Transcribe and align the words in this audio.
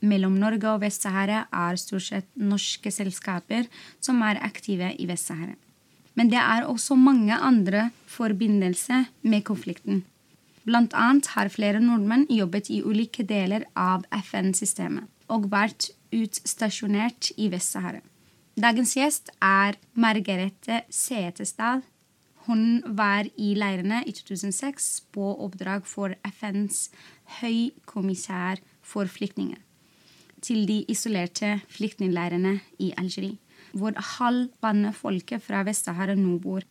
mellom 0.00 0.36
Norge 0.40 0.68
og 0.70 0.82
Vest-Sahara, 0.84 1.44
er 1.52 1.80
stort 1.80 2.06
sett 2.06 2.28
norske 2.36 2.92
selskaper 2.92 3.68
som 4.02 4.20
er 4.26 4.40
aktive 4.44 4.92
i 4.96 5.08
Vest-Sahara. 5.10 5.56
Men 6.18 6.30
det 6.32 6.40
er 6.40 6.66
også 6.68 6.96
mange 6.98 7.36
andre 7.36 7.90
forbindelser 8.10 9.06
med 9.22 9.44
konflikten. 9.46 10.02
Blant 10.66 10.94
annet 10.94 11.30
har 11.34 11.48
flere 11.52 11.80
nordmenn 11.80 12.26
jobbet 12.28 12.68
i 12.70 12.82
ulike 12.84 13.24
deler 13.24 13.64
av 13.78 14.04
FN-systemet 14.12 15.08
og 15.30 15.46
vært 15.52 15.88
utstasjonert 16.12 17.30
i 17.38 17.48
Vest-Sahara. 17.52 18.02
Dagens 18.60 18.96
gjest 18.98 19.30
er 19.40 19.78
Margarete 19.94 20.82
Setesdal. 20.92 21.84
Hun 22.48 22.82
var 22.98 23.30
i 23.38 23.54
leirene 23.54 24.02
i 24.04 24.12
2006 24.16 24.90
på 25.14 25.32
oppdrag 25.46 25.86
for 25.88 26.16
FNs 26.26 26.88
høykommissær 27.40 28.60
for 28.82 29.08
flyktninger 29.08 29.60
til 30.42 30.66
de 30.68 30.82
isolerte 30.90 31.58
flyktningleirene 31.72 32.58
i 32.82 32.90
Algerie, 32.98 33.38
hvor 33.72 33.94
halvannet 34.16 34.96
folket 34.96 35.42
fra 35.44 35.62
Vest-Sahara 35.66 36.16
nå 36.18 36.38
bor. 36.42 36.64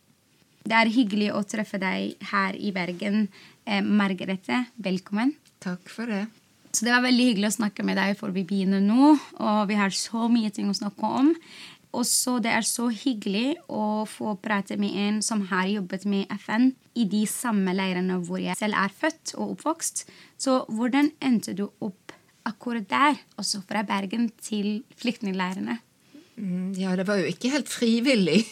Det 0.60 0.76
er 0.76 0.92
hyggelig 0.92 1.30
å 1.32 1.40
treffe 1.48 1.80
deg 1.80 2.20
her 2.30 2.56
i 2.58 2.72
Bergen. 2.76 3.28
Eh, 3.64 3.80
Margrethe, 3.80 4.66
velkommen. 4.76 5.32
Takk 5.62 5.88
for 5.88 6.10
det. 6.10 6.26
Så 6.72 6.84
Det 6.84 6.92
var 6.92 7.02
veldig 7.02 7.26
hyggelig 7.30 7.48
å 7.50 7.58
snakke 7.58 7.82
med 7.82 7.96
deg, 7.96 8.16
for 8.18 8.30
vi 8.30 8.44
begynner 8.44 8.80
nå. 8.80 9.16
Og 9.40 9.68
vi 9.68 9.74
har 9.74 9.90
så 9.90 10.28
mye 10.30 10.50
ting 10.54 10.68
å 10.70 10.76
snakke 10.76 11.02
om. 11.02 11.34
Og 11.92 12.04
så 12.06 12.40
Det 12.40 12.52
er 12.52 12.62
så 12.62 12.88
hyggelig 12.88 13.56
å 13.68 14.06
få 14.06 14.36
prate 14.40 14.76
med 14.78 14.94
en 14.94 15.22
som 15.22 15.42
har 15.48 15.66
jobbet 15.66 16.06
med 16.06 16.26
FN 16.30 16.74
i 16.94 17.04
de 17.04 17.26
samme 17.26 17.74
leirene 17.74 18.20
hvor 18.22 18.38
jeg 18.38 18.56
selv 18.56 18.74
er 18.74 18.88
født 18.88 19.34
og 19.34 19.56
oppvokst. 19.56 20.04
Så 20.38 20.66
hvordan 20.68 21.10
endte 21.20 21.56
du 21.56 21.68
opp 21.80 22.12
akkurat 22.48 22.88
der, 22.90 23.20
også 23.40 23.62
fra 23.68 23.82
Bergen 23.86 24.30
til 24.42 24.82
flyktningleirene? 25.00 25.78
Mm, 26.36 26.72
Ja, 26.78 26.96
det 26.96 27.06
var 27.06 27.20
jo 27.20 27.28
ikke 27.28 27.50
helt 27.52 27.68
frivillig 27.68 28.44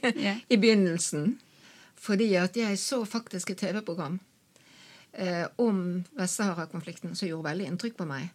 i 0.52 0.56
begynnelsen. 0.56 1.38
Fordi 2.04 2.34
at 2.36 2.56
jeg 2.56 2.78
så 2.78 3.04
faktisk 3.08 3.50
et 3.50 3.62
TV-program 3.64 4.18
eh, 5.12 5.46
om 5.58 6.04
Vest-Sahara-konflikten 6.18 7.14
som 7.16 7.28
gjorde 7.28 7.48
veldig 7.48 7.68
inntrykk 7.70 7.96
på 8.00 8.08
meg. 8.08 8.32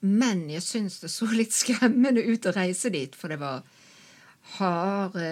Men 0.00 0.46
jeg 0.48 0.64
syns 0.64 1.00
det 1.02 1.10
så 1.12 1.28
litt 1.28 1.52
skremmende 1.52 2.24
ut 2.24 2.46
å 2.48 2.54
reise 2.56 2.92
dit, 2.92 3.16
for 3.16 3.28
det 3.28 3.40
var 3.42 3.60
harde 4.56 5.26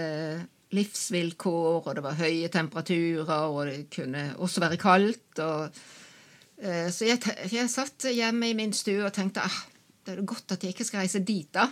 livsvilkår, 0.76 1.86
og 1.86 1.94
det 1.96 2.04
var 2.04 2.18
høye 2.18 2.50
temperaturer, 2.52 3.46
og 3.48 3.70
det 3.70 3.86
kunne 3.94 4.26
også 4.36 4.60
være 4.60 4.80
kaldt. 4.80 5.40
og 5.40 5.80
Så 6.59 7.06
jeg, 7.06 7.20
jeg 7.53 7.70
satt 7.70 8.09
hjemme 8.11 8.48
i 8.51 8.55
min 8.59 8.73
stue 8.75 9.05
og 9.06 9.12
tenkte 9.14 9.45
ah, 9.47 9.59
det 10.03 10.17
er 10.17 10.25
godt 10.27 10.56
at 10.56 10.64
jeg 10.64 10.75
ikke 10.75 10.87
skal 10.89 11.05
reise 11.05 11.20
dit, 11.23 11.46
da. 11.55 11.69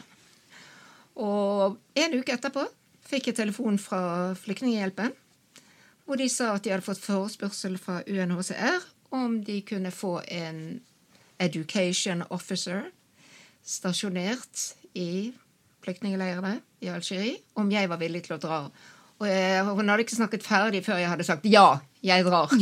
Og 1.18 1.78
en 1.96 2.16
uke 2.18 2.34
etterpå 2.36 2.66
fikk 3.06 3.30
jeg 3.30 3.38
telefon 3.38 3.78
fra 3.80 4.34
Flyktninghjelpen, 4.38 5.14
hvor 6.06 6.20
de 6.20 6.28
sa 6.30 6.52
at 6.54 6.66
de 6.66 6.74
hadde 6.74 6.86
fått 6.86 7.02
forespørsel 7.02 7.78
fra 7.82 8.02
UNHCR 8.06 8.84
om 9.16 9.40
de 9.46 9.60
kunne 9.66 9.90
få 9.94 10.20
en 10.28 10.60
education 11.42 12.22
officer 12.30 12.84
stasjonert 13.66 14.62
i 14.94 15.32
flyktningleirene 15.84 16.58
i 16.82 16.90
Algerie, 16.90 17.38
om 17.58 17.70
jeg 17.72 17.88
var 17.90 18.00
villig 18.00 18.24
til 18.26 18.36
å 18.36 18.42
dra. 18.42 18.60
Og 19.16 19.28
jeg, 19.30 19.64
hun 19.64 19.88
hadde 19.88 20.04
ikke 20.04 20.18
snakket 20.18 20.44
ferdig 20.44 20.82
før 20.84 21.00
jeg 21.00 21.10
hadde 21.10 21.26
sagt 21.26 21.48
ja, 21.48 21.78
jeg 22.04 22.26
drar. 22.26 22.52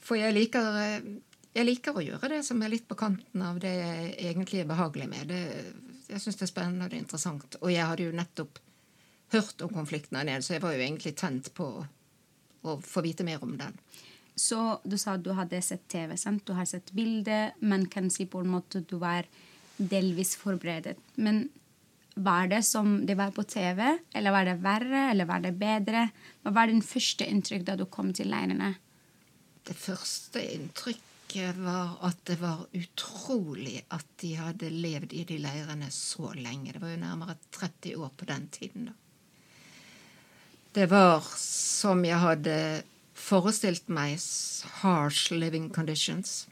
For 0.00 0.18
jeg 0.18 0.34
liker, 0.34 0.80
jeg 1.54 1.66
liker 1.66 1.96
å 1.96 2.04
gjøre 2.04 2.32
det 2.34 2.42
som 2.46 2.60
er 2.62 2.72
litt 2.72 2.88
på 2.88 2.98
kanten 2.98 3.44
av 3.44 3.60
det 3.62 3.72
jeg 3.76 4.10
egentlig 4.30 4.62
er 4.62 4.70
behagelig 4.70 5.08
med. 5.10 5.32
Det, 5.32 5.40
jeg 6.10 6.22
syns 6.22 6.40
det 6.40 6.46
er 6.46 6.52
spennende 6.52 6.86
og 6.86 6.92
det 6.92 6.98
er 6.98 7.04
interessant. 7.04 7.58
Og 7.60 7.72
jeg 7.72 7.86
hadde 7.86 8.08
jo 8.08 8.16
nettopp 8.16 8.60
hørt 9.34 9.62
om 9.62 9.72
konflikten 9.74 10.18
her 10.18 10.26
nede, 10.26 10.42
så 10.42 10.56
jeg 10.56 10.64
var 10.64 10.74
jo 10.74 10.84
egentlig 10.84 11.14
tent 11.18 11.52
på 11.54 11.68
å 12.60 12.78
få 12.84 13.02
vite 13.04 13.26
mer 13.26 13.42
om 13.44 13.54
den. 13.60 13.76
Så 14.40 14.80
du 14.88 14.96
sa 14.98 15.16
at 15.16 15.24
du 15.24 15.32
hadde 15.36 15.60
sett 15.62 15.86
TV, 15.90 16.16
sant? 16.18 16.42
Du 16.46 16.54
har 16.56 16.66
sett 16.68 16.92
bilder, 16.96 17.52
men 17.60 17.88
kan 17.92 18.08
si 18.12 18.26
på 18.30 18.40
en 18.40 18.52
måte 18.54 18.82
du 18.88 18.96
var 19.00 19.28
delvis 19.76 20.34
forberedt. 20.40 21.00
Men 21.20 21.48
var 22.14 22.48
det 22.50 22.62
som 22.68 23.00
det 23.06 23.16
var 23.18 23.34
på 23.36 23.44
TV, 23.48 23.98
eller 24.14 24.34
var 24.34 24.48
det 24.48 24.60
verre, 24.64 25.02
eller 25.10 25.28
var 25.28 25.44
det 25.44 25.54
bedre? 25.60 26.08
Hva 26.42 26.54
var 26.56 26.70
din 26.70 26.84
første 26.84 27.26
inntrykk 27.28 27.66
da 27.68 27.76
du 27.78 27.86
kom 27.92 28.14
til 28.16 28.30
leirene? 28.32 28.74
Det 29.66 29.76
første 29.76 30.42
inntrykket 30.54 31.58
var 31.62 31.98
at 32.06 32.18
det 32.26 32.38
var 32.40 32.64
utrolig 32.74 33.80
at 33.94 34.06
de 34.22 34.32
hadde 34.38 34.70
levd 34.72 35.12
i 35.14 35.24
de 35.28 35.38
leirene 35.42 35.90
så 35.94 36.32
lenge. 36.34 36.72
Det 36.74 36.82
var 36.82 36.94
jo 36.94 37.02
nærmere 37.04 37.36
30 37.54 37.96
år 38.00 38.10
på 38.16 38.28
den 38.30 38.48
tiden, 38.54 38.90
da. 38.90 38.96
Det 40.70 40.86
var 40.86 41.24
som 41.34 42.04
jeg 42.06 42.18
hadde 42.22 42.56
forestilt 43.18 43.88
meg 43.90 44.20
harsh 44.80 45.34
living 45.34 45.68
conditions. 45.74 46.46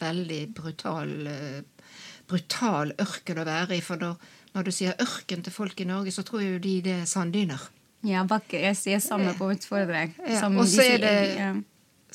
Veldig 0.00 0.54
brutal, 0.56 1.10
eh, 1.26 1.90
brutal 2.28 2.94
ørken 2.98 3.42
å 3.42 3.44
være 3.44 3.76
i. 3.76 3.82
For 3.84 4.00
da, 4.00 4.14
når 4.54 4.64
du 4.64 4.72
sier 4.72 4.96
ørken 5.04 5.44
til 5.44 5.52
folk 5.52 5.80
i 5.80 5.88
Norge, 5.88 6.14
så 6.14 6.24
tror 6.24 6.46
jo 6.46 6.62
de 6.62 6.78
det 6.80 7.02
er 7.02 7.04
sanddyner. 7.10 7.68
Ja, 8.06 8.22
bakke. 8.24 8.60
Jeg 8.62 8.78
sier 8.78 9.02
samme 9.02 9.34
på 9.36 9.50
mitt 9.50 9.66
foredrag. 9.66 10.14
Ja, 10.22 10.46
og 10.48 10.64
så 10.70 10.86
er 10.86 11.02
det-. 11.02 11.64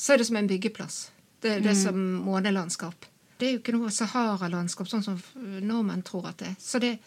Så 0.03 0.13
er 0.13 0.19
det 0.21 0.27
som 0.27 0.35
en 0.39 0.49
byggeplass. 0.49 0.97
Det 1.43 1.51
er 1.51 1.59
Mm. 1.61 1.67
det 1.67 1.75
som 1.79 1.99
månelandskap. 2.25 3.05
Det 3.39 3.47
er 3.47 3.51
jo 3.53 3.59
ikke 3.61 3.73
noe 3.75 3.91
Sahara-landskap, 3.91 4.87
sånn 4.87 5.03
som 5.03 5.17
nordmenn 5.63 6.03
tror 6.03 6.27
at 6.29 6.37
det 6.43 6.47
er. 6.47 6.55
Så 6.59 6.79
det, 6.79 6.97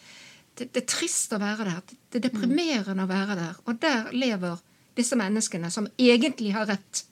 det, 0.57 0.71
det 0.73 0.81
er 0.83 0.87
trist 0.89 1.33
å 1.33 1.39
være 1.41 1.65
der. 1.65 1.81
Det 2.11 2.19
er 2.19 2.29
deprimerende 2.29 3.05
å 3.05 3.09
være 3.09 3.35
der. 3.39 3.55
Og 3.65 3.79
der 3.81 4.11
lever 4.13 4.57
disse 4.97 5.15
menneskene 5.17 5.69
som 5.73 5.87
egentlig 5.97 6.53
har 6.53 6.65
rett 6.69 7.03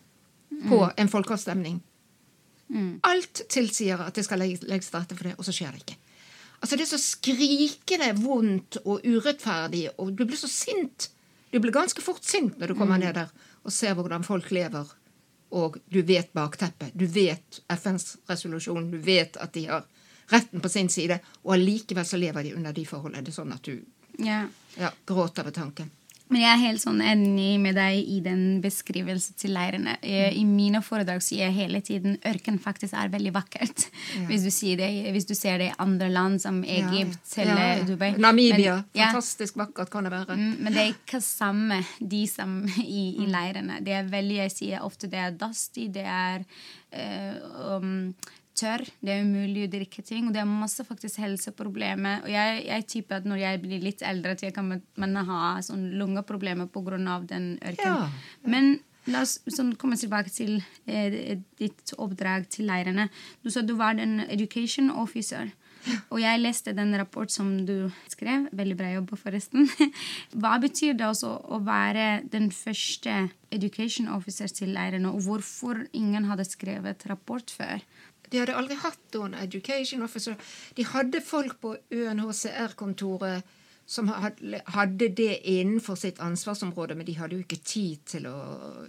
på 0.69 0.79
en 0.97 1.09
folkeavstemning. 1.09 1.81
Alt 3.05 3.43
tilsier 3.53 4.01
at 4.01 4.15
det 4.17 4.25
skal 4.25 4.41
legges 4.41 4.89
til 4.89 4.99
rette 4.99 5.15
for 5.17 5.23
det, 5.29 5.35
og 5.37 5.45
så 5.45 5.53
skjer 5.53 5.71
det 5.75 5.83
ikke. 5.85 5.97
Altså 6.61 6.77
Det 6.79 6.85
er 6.85 6.97
så 6.97 7.01
skrikende 7.01 8.07
vondt 8.23 8.77
og 8.85 9.03
urettferdig, 9.05 9.89
og 10.01 10.15
du 10.17 10.25
blir 10.25 10.37
så 10.39 10.49
sint. 10.49 11.09
Du 11.53 11.59
blir 11.61 11.71
ganske 11.75 12.01
fort 12.01 12.23
sint 12.25 12.57
når 12.59 12.67
du 12.73 12.75
kommer 12.79 12.97
ned 12.97 13.13
der 13.15 13.29
og 13.65 13.71
ser 13.73 13.93
hvordan 13.97 14.23
folk 14.25 14.49
lever, 14.51 14.85
og 15.49 15.77
du 15.89 16.01
vet 16.01 16.33
bakteppet. 16.33 16.93
Du 16.93 17.05
vet 17.05 17.61
FNs 17.69 18.17
resolusjon, 18.27 18.91
du 18.91 18.97
vet 18.97 19.37
at 19.37 19.53
de 19.53 19.65
har 19.69 19.85
retten 20.27 20.61
på 20.61 20.69
sin 20.69 20.89
side, 20.89 21.19
og 21.43 21.53
allikevel 21.53 22.05
så 22.05 22.17
lever 22.17 22.43
de 22.43 22.55
under 22.55 22.73
de 22.73 22.85
forholdene. 22.85 23.23
Det 23.25 23.33
er 23.33 23.37
sånn 23.37 23.53
at 23.53 23.67
du 23.67 23.77
yeah. 24.23 24.47
ja, 24.79 24.91
gråter 25.05 25.45
ved 25.45 25.53
tanken. 25.53 25.91
Men 26.33 26.41
jeg 26.41 26.49
er 26.49 26.61
helt 26.63 26.81
sånn 26.81 27.01
enig 27.05 27.59
med 27.61 27.75
deg 27.77 27.99
i 28.09 28.17
den 28.25 28.59
beskrivelsen 28.63 29.37
til 29.37 29.53
leirene. 29.53 29.93
I 30.01 30.41
mine 30.49 30.81
foredrag 30.81 31.21
sier 31.21 31.45
jeg 31.45 31.57
hele 31.59 31.81
tiden 31.85 32.15
ørken 32.25 32.57
faktisk 32.61 32.95
er 32.97 33.11
veldig 33.13 33.33
vakkert. 33.35 33.85
Hvis, 34.25 34.45
du 34.47 34.71
det, 34.79 34.89
hvis 35.13 35.27
du 35.29 35.35
ser 35.37 35.59
det 35.61 35.67
i 35.69 35.75
andre 35.81 36.09
land 36.09 36.41
som 36.41 36.63
Egypt 36.63 37.35
Ja, 37.35 37.43
eller 37.43 37.61
ja, 37.61 37.67
ja. 37.75 37.83
Dubai. 37.85 38.09
Namibia. 38.17 38.77
Men, 38.79 38.89
ja, 38.97 39.11
Fantastisk 39.11 39.59
vakkert 39.61 39.91
kan 39.93 40.07
det 40.07 40.13
være. 40.15 40.37
mm, 40.39 40.55
men 40.65 40.73
det 40.73 40.81
er 40.81 40.93
ikke 40.95 41.21
samme 41.21 41.81
de 41.99 42.23
som 42.31 42.57
i, 42.81 43.03
i 43.21 43.29
leirene. 43.29 43.81
Det 43.85 43.93
er 43.99 44.09
veldig, 44.09 44.39
jeg 44.45 44.55
sier 44.55 44.87
ofte 44.87 45.11
det 45.11 45.21
er 45.21 45.37
dusty, 45.37 45.89
det 45.93 46.07
er 46.09 46.41
eh, 46.89 47.77
um, 47.77 48.15
tørr, 48.57 48.83
det 49.03 49.13
er 49.13 49.25
umulig 49.25 49.67
å 49.67 49.71
drikke 49.75 50.03
ting, 50.05 50.27
og 50.27 50.35
det 50.35 50.41
er 50.41 50.49
masse 50.49 50.83
faktisk 50.87 51.19
helseproblemer. 51.23 52.23
Og 52.25 52.31
jeg, 52.31 52.63
jeg 52.69 52.87
tipper 52.91 53.19
at 53.19 53.29
når 53.29 53.41
jeg 53.43 53.61
blir 53.63 53.83
litt 53.83 54.03
eldre, 54.05 54.35
at 54.35 54.43
jeg 54.45 54.55
kan 54.55 54.71
man 54.71 55.21
ha 55.29 55.55
sånn 55.65 55.91
lungeproblemer 55.99 56.71
pga. 56.71 57.19
den 57.27 57.55
ørkenen. 57.59 58.05
Ja. 58.05 58.47
Men 58.47 58.79
la 59.11 59.21
oss 59.25 59.37
sånn, 59.51 59.75
komme 59.79 59.97
tilbake 59.99 60.31
til 60.33 60.57
eh, 60.87 61.37
ditt 61.59 61.93
oppdrag 61.97 62.49
til 62.49 62.69
leirene. 62.69 63.09
Du 63.43 63.51
sa 63.53 63.61
du 63.61 63.75
var 63.77 63.99
en 64.01 64.21
education 64.29 64.89
officer. 64.89 65.51
Og 66.09 66.17
jeg 66.21 66.41
leste 66.41 66.73
den 66.73 66.95
rapport 66.97 67.29
som 67.31 67.51
du 67.67 67.91
skrev. 68.09 68.47
Veldig 68.55 68.77
bra 68.79 68.91
jobb, 68.95 69.13
forresten. 69.21 69.69
Hva 70.41 70.55
betyr 70.61 70.95
det 70.97 71.07
også 71.07 71.35
å 71.53 71.61
være 71.65 72.23
den 72.31 72.49
første 72.55 73.27
education 73.53 74.09
officer 74.11 74.49
til 74.51 74.73
leirene, 74.75 75.11
og 75.11 75.27
hvorfor 75.27 75.85
ingen 75.93 76.25
hadde 76.31 76.47
skrevet 76.47 77.05
rapport 77.11 77.53
før? 77.53 77.83
De 78.31 78.41
hadde 78.41 78.55
aldri 78.57 78.77
hatt 78.81 79.17
noen 79.17 79.37
education 79.39 80.03
officer. 80.05 80.35
De 80.75 80.85
hadde 80.87 81.21
folk 81.21 81.59
på 81.61 81.75
UNHCR-kontoret 81.91 83.45
som 83.85 84.09
hadde 84.65 85.09
det 85.13 85.47
innenfor 85.47 85.95
sitt 85.95 86.19
ansvarsområde, 86.19 86.95
men 86.95 87.05
de 87.05 87.13
hadde 87.19 87.37
jo 87.37 87.43
ikke 87.43 87.61
tid 87.61 88.01
til 88.09 88.25
å 88.25 88.37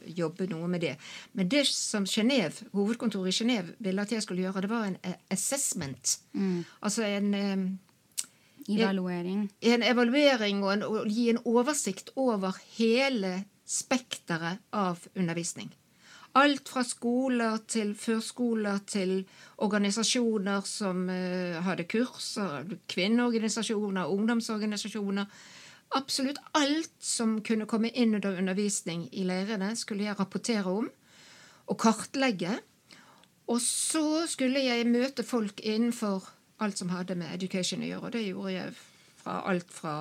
jobbe 0.09 0.47
noe 0.49 0.69
med 0.73 0.81
det. 0.87 0.95
Men 1.37 1.51
det 1.53 1.67
som 1.69 2.07
Genève, 2.09 2.65
hovedkontoret 2.73 3.35
i 3.35 3.37
Genéve 3.37 3.75
ville 3.79 4.03
at 4.03 4.15
jeg 4.15 4.25
skulle 4.25 4.47
gjøre, 4.47 4.65
det 4.65 4.71
var 4.73 4.87
en 4.89 4.97
assessment. 5.31 6.17
assessment. 6.33 6.65
Altså 6.81 7.05
en 7.05 7.35
eh, 7.35 7.67
Evaluering. 8.69 9.51
en 9.61 9.83
evaluering 9.83 10.65
og, 10.65 10.73
en, 10.73 10.83
og 10.83 11.11
gi 11.13 11.29
en 11.31 11.43
oversikt 11.45 12.11
over 12.17 12.57
hele 12.79 13.45
spekteret 13.67 14.65
av 14.73 15.05
undervisning. 15.15 15.71
Alt 16.37 16.69
fra 16.69 16.83
skoler 16.85 17.63
til 17.69 17.95
førskoler 17.97 18.83
til 18.89 19.23
organisasjoner 19.65 20.67
som 20.69 21.07
uh, 21.09 21.63
hadde 21.65 21.87
kurser, 21.89 22.67
kvinneorganisasjoner, 22.93 24.11
ungdomsorganisasjoner. 24.13 25.31
Absolutt 25.97 26.41
alt 26.59 26.93
som 27.01 27.39
kunne 27.47 27.69
komme 27.71 27.89
inn 27.95 28.19
under 28.19 28.37
undervisning 28.37 29.07
i 29.17 29.25
leirene, 29.25 29.71
skulle 29.77 30.05
jeg 30.05 30.19
rapportere 30.19 30.67
om 30.69 30.91
og 31.67 31.79
kartlegge. 31.81 32.59
Og 33.47 33.61
så 33.63 34.27
skulle 34.29 34.61
jeg 34.61 34.89
møte 34.91 35.25
folk 35.25 35.63
innenfor 35.63 36.27
alt 36.61 36.79
som 36.79 36.91
hadde 36.91 37.17
med 37.17 37.33
education 37.35 37.85
å 37.85 37.91
gjøre. 37.91 38.09
Og 38.09 38.13
det 38.17 38.25
gjorde 38.27 38.53
jeg 38.57 38.75
fra 39.23 39.39
alt 39.51 39.73
fra 39.73 39.97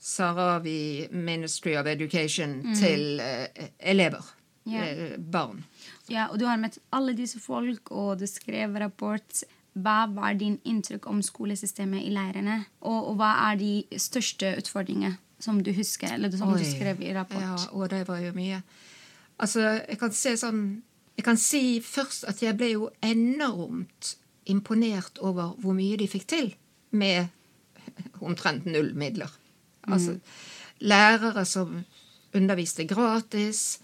Sarawi 0.00 1.08
Ministry 1.12 1.76
of 1.78 1.86
Education 1.86 2.60
til 2.76 3.22
uh, 3.22 3.64
elever. 3.78 4.34
Ja. 4.70 4.84
eh, 4.84 5.16
barn. 5.18 5.64
Ja, 6.10 6.28
og 6.30 6.38
du 6.40 6.46
har 6.46 6.58
møtt 6.60 6.78
alle 6.92 7.14
disse 7.18 7.40
folk, 7.42 7.90
og 7.90 8.18
du 8.20 8.26
skrev 8.26 8.74
rapport. 8.80 9.42
Hva 9.78 10.04
var 10.10 10.34
din 10.34 10.58
inntrykk 10.66 11.06
om 11.06 11.20
skolesystemet 11.22 12.02
i 12.02 12.10
leirene? 12.14 12.64
Og, 12.80 13.10
og 13.12 13.16
hva 13.20 13.30
er 13.50 13.58
de 13.60 13.98
største 14.02 14.56
utfordringene 14.58 15.16
som 15.40 15.60
du 15.64 15.70
husker, 15.72 16.12
eller 16.16 16.32
som 16.36 16.52
du 16.52 16.64
skrev 16.66 17.00
i 17.00 17.14
rapport? 17.16 17.40
Ja, 17.42 17.56
og 17.72 17.88
det 17.92 18.02
var 18.08 18.18
jo 18.20 18.32
mye. 18.36 18.62
Altså, 19.40 19.60
jeg 19.88 19.98
kan 19.98 20.12
se 20.12 20.36
sånn 20.36 20.82
Jeg 21.16 21.24
kan 21.24 21.36
si 21.36 21.80
først 21.84 22.24
at 22.30 22.38
jeg 22.40 22.56
ble 22.56 22.68
jo 22.70 22.86
enormt 23.04 24.14
imponert 24.48 25.18
over 25.20 25.50
hvor 25.60 25.74
mye 25.76 25.98
de 26.00 26.06
fikk 26.08 26.26
til 26.32 26.54
med 26.96 27.28
omtrent 28.24 28.64
null 28.64 28.94
midler. 28.96 29.28
Altså 29.84 30.16
lærere 30.80 31.44
som 31.44 31.84
underviste 32.34 32.86
gratis. 32.88 33.80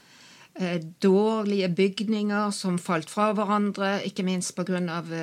Eh, 0.58 0.80
Dårlige 1.00 1.68
bygninger 1.68 2.50
som 2.50 2.78
falt 2.78 3.10
fra 3.10 3.32
hverandre, 3.36 4.00
ikke 4.08 4.24
minst 4.26 4.54
pga. 4.56 4.80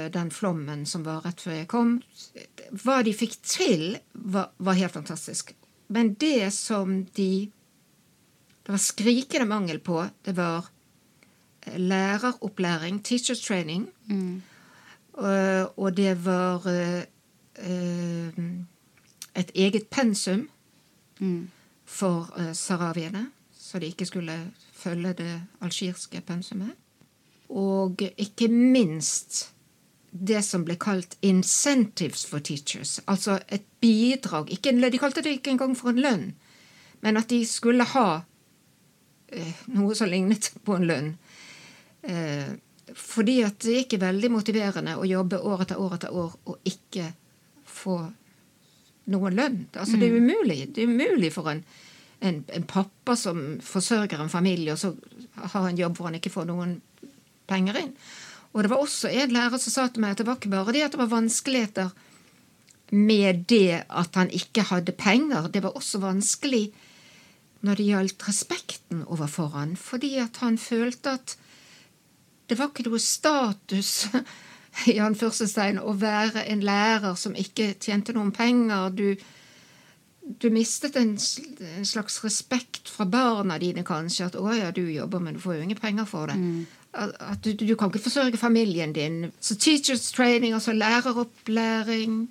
den 0.10 0.32
flommen 0.32 0.86
som 0.86 1.04
var 1.04 1.22
rett 1.26 1.42
før 1.42 1.58
jeg 1.58 1.68
kom. 1.68 2.02
Hva 2.72 3.02
de 3.04 3.14
fikk 3.14 3.38
til, 3.42 3.98
var, 4.14 4.52
var 4.58 4.74
helt 4.74 4.94
fantastisk. 4.94 5.54
Men 5.88 6.14
det 6.14 6.54
som 6.54 7.04
de 7.16 7.52
det 8.64 8.72
var 8.72 8.80
skrikende 8.80 9.46
mangel 9.46 9.80
på, 9.80 10.06
det 10.24 10.38
var 10.38 10.70
eh, 11.66 11.80
læreropplæring, 11.80 13.04
teachers 13.04 13.42
training, 13.42 13.90
og, 15.14 15.74
og 15.78 15.98
det 15.98 16.26
var 16.26 16.64
uh, 16.66 17.04
eh, 17.60 18.40
et 19.36 19.52
eget 19.56 19.90
pensum 19.92 20.50
Mm. 21.20 21.50
for 21.86 22.34
uh, 22.40 22.54
sahrawiene, 22.54 23.28
så 23.54 23.80
de 23.80 23.86
ikke 23.86 24.06
skulle 24.06 24.34
følge 24.84 25.16
det 25.20 25.34
algirske 25.64 26.22
pensumet. 26.28 26.76
Og 27.54 28.02
ikke 28.02 28.48
minst 28.52 29.54
det 30.14 30.44
som 30.46 30.64
ble 30.66 30.76
kalt 30.78 31.18
'incentives 31.22 32.26
for 32.30 32.40
teachers', 32.40 33.00
altså 33.08 33.40
et 33.50 33.64
bidrag. 33.82 34.52
Ikke, 34.52 34.70
en 34.70 34.82
de 34.92 34.98
kalte 34.98 35.22
det 35.22 35.40
ikke 35.40 35.52
engang 35.52 35.78
for 35.78 35.90
en 35.90 36.02
lønn, 36.02 36.34
men 37.02 37.18
at 37.18 37.30
de 37.30 37.46
skulle 37.46 37.84
ha 37.84 38.22
eh, 39.30 39.54
noe 39.68 39.96
som 39.96 40.10
lignet 40.10 40.52
på 40.64 40.76
en 40.76 40.86
lønn. 40.86 41.18
Eh, 42.04 42.54
fordi 42.94 43.42
at 43.42 43.60
det 43.60 43.74
er 43.74 43.86
ikke 43.86 44.02
veldig 44.02 44.32
motiverende 44.32 44.98
å 45.00 45.08
jobbe 45.08 45.40
år 45.40 45.62
etter 45.66 45.80
år 45.80 45.94
etter 45.94 46.14
år 46.14 46.36
og 46.46 46.58
ikke 46.66 47.14
få 47.66 47.98
noen 49.06 49.36
lønn. 49.36 49.66
Altså, 49.74 49.98
Det 49.98 50.08
er 50.08 50.18
umulig. 50.18 50.76
Det 50.76 50.84
er 50.84 50.88
umulig 50.88 51.34
for 51.34 51.50
en, 51.50 51.64
en, 52.24 52.44
en 52.48 52.66
pappa 52.68 53.16
som 53.20 53.60
forsørger 53.64 54.22
en 54.24 54.31
familie, 54.31 54.74
og 54.74 54.80
så 54.80 54.94
har 55.54 55.68
en 55.68 55.80
jobb 55.80 55.98
hvor 55.98 56.10
han 56.10 56.18
ikke 56.20 56.31
får 56.34 56.48
noen 56.50 56.78
penger 57.50 57.80
inn. 57.81 57.92
Og 58.54 58.64
det 58.64 58.72
var 58.72 58.84
også 58.84 59.10
en 59.10 59.34
lærer 59.34 59.60
som 59.60 59.74
sa 59.74 59.88
til 59.90 60.04
meg 60.04 60.14
at 60.14 60.22
det 60.22 60.28
var 60.30 60.40
ikke 60.40 60.54
bare 60.54 60.75
det 60.75 60.86
at 60.86 60.96
det 60.96 61.02
var 61.02 61.12
vanskeligheter 61.12 61.94
med 62.94 63.46
det 63.50 63.84
at 63.90 64.16
han 64.20 64.30
ikke 64.30 64.68
hadde 64.70 64.94
penger. 64.94 65.50
Det 65.50 65.64
var 65.66 65.75
også 65.78 66.00
vanskelig 66.04 66.68
når 67.64 67.80
det 67.80 67.88
gjaldt 67.88 68.28
respekten 68.28 69.06
overfor 69.08 69.56
han, 69.56 69.78
fordi 69.80 70.18
at 70.22 70.38
han 70.44 70.58
følte 70.60 71.16
at 71.18 71.38
det 72.50 72.60
var 72.60 72.70
ikke 72.70 72.86
noe 72.90 73.00
status 73.02 74.10
i 74.92 75.00
anførselstegn 75.02 75.80
å 75.80 75.96
være 75.98 76.44
en 76.52 76.64
lærer 76.66 77.16
som 77.18 77.38
ikke 77.40 77.74
tjente 77.81 78.14
noen 78.14 78.34
penger. 78.36 78.92
Du, 78.94 79.08
du 80.42 80.50
mistet 80.50 80.96
en, 80.96 81.18
en 81.78 81.86
slags 81.86 82.24
respekt 82.24 82.90
fra 82.90 83.06
barna 83.06 83.58
dine, 83.60 83.84
kanskje. 83.84 84.25
At 84.25 84.36
'å 84.36 84.54
ja, 84.58 84.72
du 84.72 84.92
jobber, 84.92 85.20
men 85.20 85.34
du 85.34 85.40
får 85.40 85.56
jo 85.56 85.62
ingen 85.62 85.78
penger 85.78 86.06
for 86.06 86.28
det'. 86.28 86.66
At, 86.94 87.12
at 87.20 87.44
du, 87.44 87.54
du 87.54 87.75
kan 87.75 87.90
ikke 87.90 88.04
forsørge 88.04 88.38
familien 88.38 88.94
din. 88.94 89.31
Så 89.42 89.56
teachers 89.56 90.12
training, 90.12 90.54
altså 90.54 90.74
læreropplæring, 90.74 92.30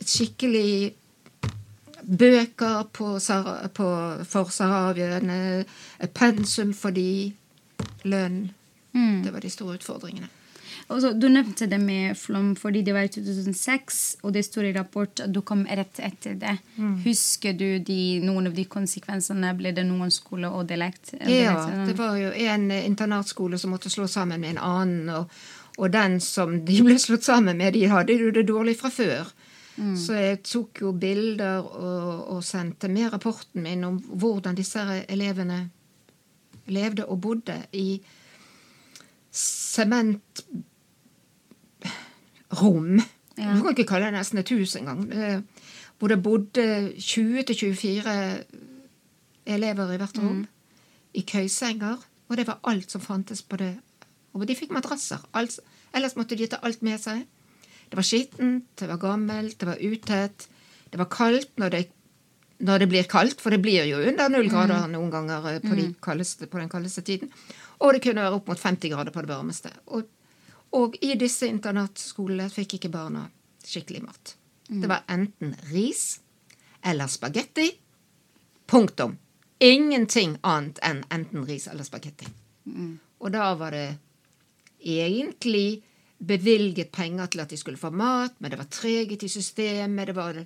skikkelig 0.00 0.94
bøker 2.18 2.82
på, 2.92 3.18
på, 3.74 3.88
for 4.24 4.50
sahrawiene, 4.50 5.64
pensum 6.14 6.74
for 6.74 6.90
de, 6.90 7.32
lønn. 8.04 8.50
Det 9.24 9.32
var 9.32 9.40
de 9.40 9.50
store 9.50 9.74
utfordringene. 9.74 10.28
Og 10.92 11.00
så, 11.00 11.12
du 11.16 11.28
nevnte 11.32 11.66
det 11.70 11.78
med 11.80 12.16
flom 12.18 12.52
fordi 12.58 12.82
det 12.84 12.92
var 12.96 13.06
i 13.06 13.12
2006, 13.12 14.00
og 14.22 14.34
det 14.36 14.44
står 14.44 14.68
i 14.68 14.74
rapport 14.76 15.24
at 15.24 15.32
du 15.32 15.40
kom 15.46 15.64
rett 15.64 16.00
etter 16.04 16.36
det. 16.40 16.56
Husker 17.06 17.56
du 17.56 17.78
de, 17.78 18.00
noen 18.24 18.50
av 18.50 18.56
de 18.56 18.66
konsekvensene? 18.68 19.54
Ble 19.56 19.72
det 19.76 19.86
noen 19.88 20.12
skole 20.12 20.50
ødelagt? 20.52 21.14
Ja, 21.24 21.56
det 21.88 21.96
var 21.98 22.18
jo 22.20 22.32
en 22.32 22.68
internatskole 22.74 23.58
som 23.60 23.72
måtte 23.72 23.92
slå 23.92 24.08
sammen 24.10 24.44
med 24.44 24.56
en 24.56 24.64
annen, 24.64 25.08
og, 25.22 25.32
og 25.78 25.94
den 25.94 26.20
som 26.20 26.60
de 26.68 26.82
ble 26.84 26.98
slått 27.00 27.24
sammen 27.26 27.56
med, 27.58 27.72
de 27.74 27.88
hadde 27.90 28.18
jo 28.20 28.34
det 28.34 28.46
dårlig 28.50 28.76
fra 28.82 28.92
før. 28.92 29.32
Så 29.98 30.14
jeg 30.14 30.42
tok 30.46 30.84
jo 30.84 30.92
bilder 30.94 31.64
og, 31.64 32.28
og 32.36 32.44
sendte 32.46 32.86
med 32.92 33.10
rapporten 33.10 33.64
min 33.64 33.82
om 33.82 33.96
hvordan 33.98 34.54
disse 34.54 34.84
elevene 35.10 35.64
levde 36.70 37.08
og 37.10 37.18
bodde 37.24 37.56
i 37.74 37.98
sementrom. 42.54 43.00
Ja. 43.36 43.54
Du 43.56 43.62
kan 43.62 43.74
ikke 43.74 43.86
kalle 43.88 44.06
det 44.10 44.14
nesten 44.18 44.38
et 44.38 44.48
hus 44.54 44.76
engang. 44.76 45.12
eh, 45.12 45.40
Hvor 45.98 46.08
det 46.08 46.22
bodde 46.22 46.92
20-24 46.98 48.44
elever 49.46 49.92
i 49.94 49.96
hvert 50.00 50.18
rom. 50.18 50.46
I 51.14 51.22
køysenger. 51.22 51.98
Og 52.28 52.36
det 52.36 52.46
var 52.46 52.58
alt 52.64 52.90
som 52.90 53.00
fantes 53.00 53.42
på 53.42 53.56
det. 53.60 53.76
Og 54.34 54.46
de 54.48 54.54
fikk 54.56 54.72
madrasser. 54.74 55.18
Alt, 55.34 55.58
ellers 55.94 56.16
måtte 56.16 56.36
de 56.36 56.46
ta 56.46 56.56
alt 56.62 56.82
med 56.82 56.98
seg. 56.98 57.26
Det 57.90 57.96
var 57.96 58.02
skittent, 58.02 58.64
det 58.80 58.88
var 58.88 58.96
gammelt, 58.98 59.58
det 59.60 59.68
var 59.68 59.76
utett. 59.78 60.48
Det 60.90 60.98
var 60.98 61.06
kaldt 61.12 61.50
når 61.60 61.70
det, 61.70 61.82
når 62.64 62.78
det 62.78 62.88
blir 62.88 63.04
kaldt, 63.10 63.40
for 63.40 63.50
det 63.50 63.60
blir 63.62 63.84
jo 63.86 64.00
under 64.08 64.28
null 64.32 64.48
grader 64.50 64.88
noen 64.90 65.10
ganger 65.12 65.46
eh, 65.52 65.60
på, 65.60 65.74
de 65.76 65.94
kaldeste, 66.02 66.46
på 66.50 66.58
den 66.58 66.68
kaldeste 66.72 67.02
tiden. 67.02 67.30
Og 67.80 67.92
det 67.94 68.02
kunne 68.02 68.22
være 68.24 68.34
opp 68.40 68.48
mot 68.48 68.58
50 68.58 68.90
grader 68.90 69.12
på 69.14 69.20
det 69.22 69.28
varmeste. 69.30 69.70
Og, 69.86 70.04
og 70.74 70.96
i 71.00 71.14
disse 71.18 71.46
internatskolene 71.46 72.48
fikk 72.50 72.78
ikke 72.78 72.92
barna 72.92 73.28
skikkelig 73.64 74.02
mat. 74.04 74.36
Det 74.68 74.88
var 74.90 75.04
enten 75.08 75.54
ris 75.70 76.20
eller 76.84 77.06
spagetti. 77.06 77.68
Punktum. 78.66 79.18
Ingenting 79.60 80.38
annet 80.42 80.80
enn 80.82 81.04
enten 81.14 81.44
ris 81.46 81.68
eller 81.70 81.86
spagetti. 81.86 82.26
Og 83.20 83.32
da 83.32 83.52
var 83.60 83.76
det 83.76 83.86
egentlig 84.84 85.82
bevilget 86.18 86.92
penger 86.92 87.26
til 87.26 87.40
at 87.44 87.50
de 87.52 87.56
skulle 87.56 87.80
få 87.80 87.90
mat, 87.90 88.34
men 88.38 88.50
det 88.50 88.58
var 88.58 88.70
treghet 88.72 89.22
i 89.22 89.28
systemet. 89.28 90.06
det 90.06 90.16
var 90.16 90.44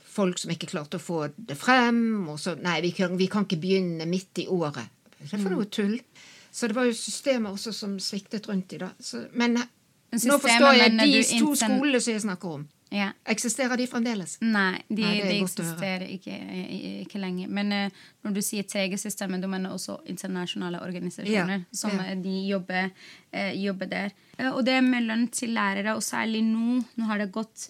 folk 0.00 0.38
som 0.38 0.50
ikke 0.50 0.70
klarte 0.70 0.98
å 0.98 1.02
få 1.02 1.28
det 1.36 1.56
frem. 1.56 2.28
Og 2.28 2.40
så 2.40 2.56
Nei, 2.60 2.80
vi 2.80 2.92
kan, 2.96 3.16
vi 3.18 3.28
kan 3.30 3.46
ikke 3.46 3.60
begynne 3.60 4.06
midt 4.06 4.42
i 4.42 4.48
året. 4.48 4.88
Det 5.18 5.32
er 5.32 5.42
for 5.42 5.54
noe 5.54 5.68
tull. 5.70 5.98
Så 6.50 6.70
det 6.70 6.76
var 6.76 6.88
jo 6.88 6.96
systemet 6.96 7.52
også 7.52 7.72
som 7.76 7.98
sviktet 8.02 8.48
rundt 8.48 8.72
i. 8.72 8.80
Så, 9.00 9.26
men 9.32 9.58
nå 9.58 9.66
systemet 10.12 10.42
forstår 10.46 10.80
jeg 10.80 10.98
de 10.98 11.22
to 11.44 11.54
skolene 11.58 12.00
som 12.00 12.16
jeg 12.16 12.26
snakker 12.26 12.58
om. 12.60 12.66
Ja. 12.90 13.10
Eksisterer 13.28 13.76
de 13.76 13.84
fremdeles? 13.86 14.38
Nei, 14.40 14.80
de, 14.88 15.02
Nei, 15.04 15.16
de 15.20 15.34
eksisterer 15.42 16.06
ikke, 16.08 16.36
ikke 17.04 17.20
lenger. 17.20 17.50
Men 17.52 17.74
uh, 17.74 18.06
når 18.24 18.38
du 18.38 18.40
sier 18.44 18.64
TG-systemet, 18.64 19.42
du 19.44 19.48
mener 19.50 19.74
også 19.76 19.98
internasjonale 20.08 20.80
organisasjoner 20.86 21.58
Ja, 21.58 21.66
som 21.76 21.92
ja. 21.98 22.06
eh, 22.08 22.16
de 22.24 22.36
jobber, 22.48 22.88
uh, 23.34 23.52
jobber 23.60 23.92
der. 23.92 24.16
Uh, 24.38 24.54
og 24.54 24.62
det 24.68 24.78
med 24.86 25.04
lønn 25.04 25.26
til 25.34 25.52
lærere, 25.58 25.98
og 25.98 26.02
særlig 26.06 26.40
nå, 26.48 26.80
nå 26.96 27.10
har 27.10 27.20
det 27.20 27.28
gått 27.34 27.68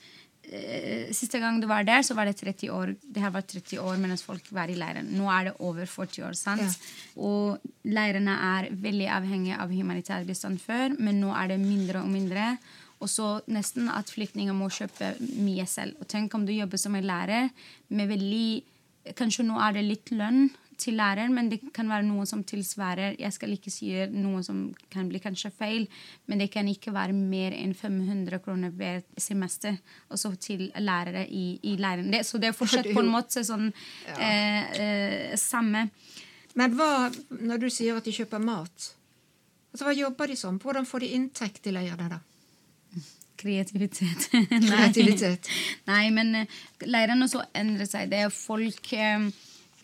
eh, 0.53 1.13
Siste 1.15 1.41
gang 1.43 1.61
du 1.61 1.67
var 1.71 1.85
der, 1.87 2.03
så 2.03 2.17
var 2.17 2.29
det 2.29 2.37
30 2.41 2.71
år. 2.75 2.95
Det 3.03 3.23
her 3.23 3.33
var 3.35 3.47
30 3.47 3.81
år 3.81 4.01
mens 4.03 4.25
folk 4.27 4.49
var 4.55 4.71
i 4.71 4.77
leiren. 4.79 5.11
Nå 5.19 5.29
er 5.33 5.51
det 5.51 5.55
over 5.61 5.87
40 5.87 6.27
år. 6.29 6.37
sant? 6.39 6.63
Ja. 6.63 7.23
Og 7.29 7.71
leirene 7.85 8.35
er 8.51 8.71
veldig 8.73 9.09
avhengige 9.19 9.61
av 9.61 9.73
humanitær 9.73 10.27
bistand 10.29 10.61
før, 10.63 10.97
men 10.99 11.21
nå 11.23 11.33
er 11.37 11.55
det 11.55 11.61
mindre 11.63 12.03
og 12.03 12.13
mindre. 12.13 12.57
Og 12.99 13.11
så 13.11 13.41
nesten 13.47 13.91
at 13.93 14.11
flyktninger 14.11 14.57
må 14.57 14.71
kjøpe 14.75 15.15
mye 15.39 15.67
selv. 15.71 16.01
Og 16.01 16.09
tenk 16.11 16.35
om 16.35 16.47
du 16.47 16.53
jobber 16.53 16.81
som 16.81 16.97
en 16.99 17.07
lærer 17.07 17.53
med 17.89 18.11
veldig 18.15 18.49
Kanskje 19.17 19.41
nå 19.47 19.55
er 19.57 19.73
det 19.73 19.83
litt 19.87 20.11
lønn 20.13 20.51
til 20.79 20.97
læreren, 20.99 21.35
men 21.35 21.49
det 21.51 21.61
kan 21.75 21.89
være 21.91 22.07
noe 22.07 22.27
som 22.29 22.45
tilsvarer 22.47 23.17
Jeg 23.19 23.35
skal 23.35 23.55
ikke 23.55 23.73
si 23.73 23.91
noe 24.15 24.43
som 24.47 24.69
kan 24.93 25.09
bli 25.11 25.21
kanskje 25.23 25.51
feil, 25.55 25.89
men 26.27 26.43
det 26.43 26.51
kan 26.55 26.69
ikke 26.71 26.95
være 26.95 27.17
mer 27.17 27.57
enn 27.57 27.75
500 27.75 28.41
kroner 28.45 28.75
hvert 28.75 29.09
semester 29.21 29.77
også 30.15 30.35
til 30.41 30.69
lærere 30.79 31.27
i, 31.27 31.59
i 31.63 31.77
leiren. 31.81 32.13
Det, 32.13 32.25
så 32.27 32.39
det 32.39 32.53
er 32.53 32.57
fortsatt 32.57 32.91
på 32.95 33.03
en 33.03 33.13
måte 33.13 33.45
sånn 33.47 33.69
eh, 34.17 34.79
eh, 34.79 35.37
samme. 35.39 35.89
Men 36.59 36.79
hva, 36.79 37.09
når 37.31 37.67
du 37.67 37.69
sier 37.71 37.99
at 37.99 38.07
de 38.07 38.15
kjøper 38.15 38.43
mat, 38.43 38.91
altså 39.73 39.87
hva 39.87 39.95
jobber 39.97 40.31
de 40.31 40.39
som? 40.39 40.59
Hvordan 40.63 40.89
får 40.89 41.05
de 41.05 41.15
inntekt 41.19 41.71
i 41.71 41.75
det? 41.75 41.87
da? 41.99 42.23
Kreativitet. 43.39 44.31
Kreativitet. 44.69 45.51
Nei, 45.87 46.09
men 46.15 46.35
eh, 46.41 46.57
leirene 46.87 47.29
også 47.29 47.45
endrer 47.57 47.87
seg. 47.87 48.11
Det 48.11 48.25
er 48.27 48.35
folk 48.35 48.95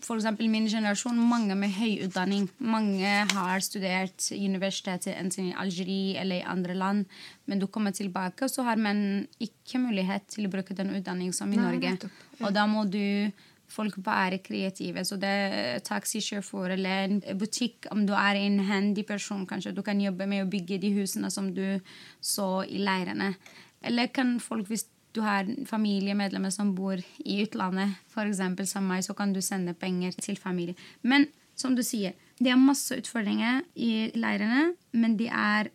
For 0.04 0.20
eksempel 0.20 0.50
min 0.52 0.66
generasjon, 0.68 1.16
mange 1.16 1.56
med 1.56 1.72
høy 1.78 2.04
utdanning. 2.04 2.44
Mange 2.60 3.12
har 3.30 3.64
studert 3.64 4.26
i 4.36 4.42
universitetet 4.44 5.14
enten 5.16 5.48
i 5.48 5.56
Algerie 5.56 6.18
eller 6.20 6.42
i 6.42 6.48
andre 6.48 6.76
land. 6.76 7.08
Men 7.48 7.62
du 7.62 7.66
kommer 7.72 7.94
tilbake, 7.96 8.48
så 8.52 8.66
har 8.68 8.76
man 8.76 9.24
ikke 9.40 9.80
mulighet 9.80 10.28
til 10.36 10.48
å 10.48 10.52
bruke 10.52 10.76
den 10.76 10.92
utdanningen 10.98 11.32
som 11.36 11.52
i 11.52 11.56
Nei, 11.56 11.64
Norge. 11.70 11.96
Ja. 12.04 12.44
Og 12.44 12.52
da 12.56 12.66
må 12.68 12.84
du 12.84 13.32
folk 13.74 13.96
være 14.04 14.42
kreative. 14.44 15.04
Så 15.08 15.16
det 15.20 15.30
er 15.48 15.84
taxisjåfør 15.84 16.76
eller 16.76 17.08
en 17.08 17.20
butikk, 17.40 17.88
om 17.94 18.04
du 18.06 18.12
er 18.16 18.38
en 18.42 18.60
handy 18.68 19.06
person, 19.08 19.46
kanskje 19.48 19.74
du 19.74 19.82
kan 19.86 20.00
jobbe 20.02 20.28
med 20.30 20.44
å 20.44 20.50
bygge 20.50 20.82
de 20.84 20.92
husene 20.98 21.32
som 21.32 21.48
du 21.56 21.80
så 22.20 22.48
i 22.68 22.82
leirene. 22.82 23.32
Eller 23.84 24.12
kan 24.12 24.36
folk, 24.40 24.68
hvis 24.68 24.86
du 25.14 25.20
har 25.22 25.46
familiemedlemmer 25.70 26.50
som 26.50 26.72
bor 26.74 26.98
i 27.24 27.36
utlandet, 27.44 27.94
f.eks. 28.10 28.42
som 28.70 28.86
meg, 28.90 29.04
så 29.06 29.14
kan 29.14 29.32
du 29.32 29.40
sende 29.44 29.74
penger 29.78 30.12
til 30.18 30.36
familie. 30.40 30.74
Men 31.02 31.28
som 31.54 31.76
du 31.78 31.82
sier, 31.86 32.16
det 32.40 32.50
er 32.50 32.58
masse 32.58 32.96
utfordringer 32.98 33.62
i 33.78 34.10
leirene, 34.18 34.72
men 34.92 35.16
de 35.20 35.28
er, 35.30 35.70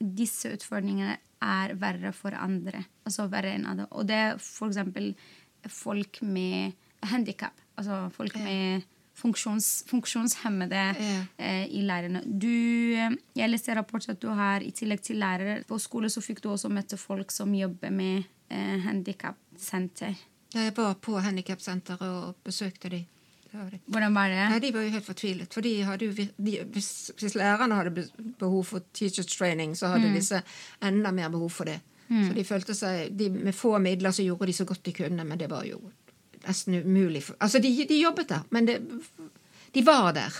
disse 0.00 0.50
utfordringene 0.56 1.16
er 1.40 1.74
verre 1.80 2.10
for 2.12 2.34
andre. 2.34 2.82
Altså 3.06 3.28
verre 3.30 3.54
enn 3.54 3.68
andre. 3.70 3.86
Og 3.94 4.08
det 4.10 4.16
er 4.18 4.40
f.eks. 4.40 4.80
folk 5.70 6.18
med 6.26 6.72
handikap. 7.12 7.54
Altså 7.78 8.08
folk 8.12 8.34
med 8.42 8.82
funksjons, 9.20 9.84
funksjonshemmede 9.88 10.82
Ja. 10.98 11.22
eh, 11.38 11.66
i 11.68 11.82
leirene. 11.86 12.22
Du, 12.24 12.48
eh, 12.96 13.10
jeg 13.36 13.50
leste 13.50 13.70
i 13.70 13.74
rapport 13.76 14.08
at 14.08 14.20
du 14.20 14.28
har 14.28 14.60
i 14.64 14.70
tillegg 14.72 15.00
til 15.02 15.16
lærere 15.20 15.62
på 15.68 15.78
skole, 15.78 16.08
så 16.10 16.20
fikk 16.24 16.40
du 16.42 16.48
også 16.50 16.70
møte 16.72 16.96
folk 16.96 17.30
som 17.30 17.52
jobber 17.54 17.90
med 17.90 18.24
eh, 18.50 18.76
handikapsenter. 18.84 20.14
Jeg 20.54 20.74
var 20.76 20.94
på 20.98 21.18
handikapsenteret 21.22 22.02
og 22.02 22.36
besøkte 22.44 22.90
de. 22.90 23.04
Hvordan 23.50 24.14
var 24.14 24.28
det? 24.30 24.42
Nei, 24.50 24.58
De 24.62 24.72
var 24.74 24.84
jo 24.84 24.92
helt 24.94 25.06
fortvilet. 25.06 25.54
For 25.54 25.62
hvis, 26.72 27.10
hvis 27.18 27.34
lærerne 27.34 27.74
hadde 27.74 28.04
behov 28.38 28.64
for 28.64 28.82
teachers 28.94 29.26
training, 29.26 29.74
så 29.76 29.90
hadde 29.90 30.12
disse 30.14 30.42
enda 30.82 31.10
mer 31.10 31.28
behov 31.28 31.50
for 31.50 31.64
det. 31.64 31.80
Så 32.10 32.34
de 32.34 32.44
følte 32.44 32.74
seg, 32.74 33.12
de, 33.18 33.28
Med 33.30 33.54
få 33.54 33.78
midler 33.78 34.10
så 34.10 34.22
gjorde 34.22 34.46
de 34.46 34.52
så 34.52 34.64
godt 34.64 34.86
de 34.86 34.92
kunne, 34.92 35.24
men 35.24 35.38
det 35.38 35.50
var 35.50 35.64
jo 35.64 35.78
nesten 36.46 36.74
umulig. 36.82 37.22
For, 37.22 37.36
altså, 37.40 37.58
de, 37.62 37.70
de 37.88 38.00
jobbet 38.02 38.28
der, 38.28 38.46
men 38.50 38.66
det, 38.66 38.80
de 39.74 39.82
var 39.86 40.12
der 40.16 40.36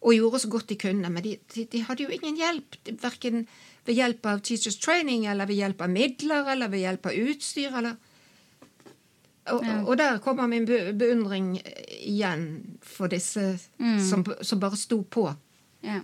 og 0.00 0.14
gjorde 0.14 0.38
så 0.42 0.50
godt 0.52 0.68
de 0.68 0.76
kunne. 0.80 1.10
Men 1.10 1.24
de, 1.24 1.36
de, 1.54 1.64
de 1.72 1.82
hadde 1.86 2.04
jo 2.04 2.12
ingen 2.12 2.36
hjelp. 2.36 2.76
Verken 3.02 3.46
ved 3.86 3.96
hjelp 3.96 4.26
av 4.26 4.42
teachers 4.44 4.78
training 4.80 5.26
eller 5.30 5.48
ved 5.48 5.60
hjelp 5.62 5.80
av 5.86 5.92
midler 5.92 6.52
eller 6.52 6.72
ved 6.72 6.84
hjelp 6.84 7.10
av 7.10 7.20
utstyr. 7.24 7.74
eller... 7.80 7.98
Og, 9.50 9.64
og 9.88 9.96
der 9.98 10.20
kommer 10.22 10.46
min 10.46 10.66
beundring 10.68 11.54
igjen 11.98 12.76
for 12.86 13.10
disse 13.10 13.56
som, 14.06 14.22
som 14.22 14.60
bare 14.62 14.78
sto 14.78 15.00
på. 15.02 15.24
Ja. 15.82 16.02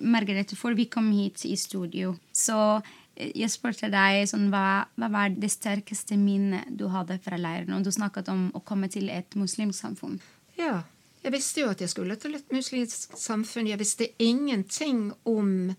Margrethe, 0.00 0.56
før 0.56 0.76
vi 0.78 0.86
kom 0.88 1.10
hit 1.12 1.44
i 1.44 1.56
studio, 1.60 2.14
så 2.32 2.78
eh, 3.16 3.34
jeg 3.36 3.52
spurte 3.52 3.90
deg 3.92 4.22
sånn, 4.30 4.46
hva, 4.52 4.86
hva 4.96 5.10
var 5.12 5.34
det 5.34 5.50
sterkeste 5.52 6.16
minnet 6.16 6.70
du 6.70 6.86
hadde 6.92 7.18
fra 7.24 7.36
leiren? 7.36 7.74
Og 7.76 7.84
du 7.84 7.92
snakket 7.92 8.30
om 8.32 8.46
å 8.56 8.62
komme 8.64 8.88
til 8.92 9.10
et 9.12 9.36
muslimsk 9.36 9.76
samfunn. 9.82 10.16
Ja. 10.56 10.80
Jeg 11.28 11.34
visste 11.34 11.60
jo 11.60 11.68
at 11.68 11.82
jeg 11.84 11.90
skulle 11.92 12.14
til 12.16 12.38
et 12.38 12.52
muslimsk 12.56 13.18
samfunn. 13.20 13.66
Jeg 13.68 13.76
visste 13.76 14.06
ingenting 14.24 15.10
om 15.28 15.74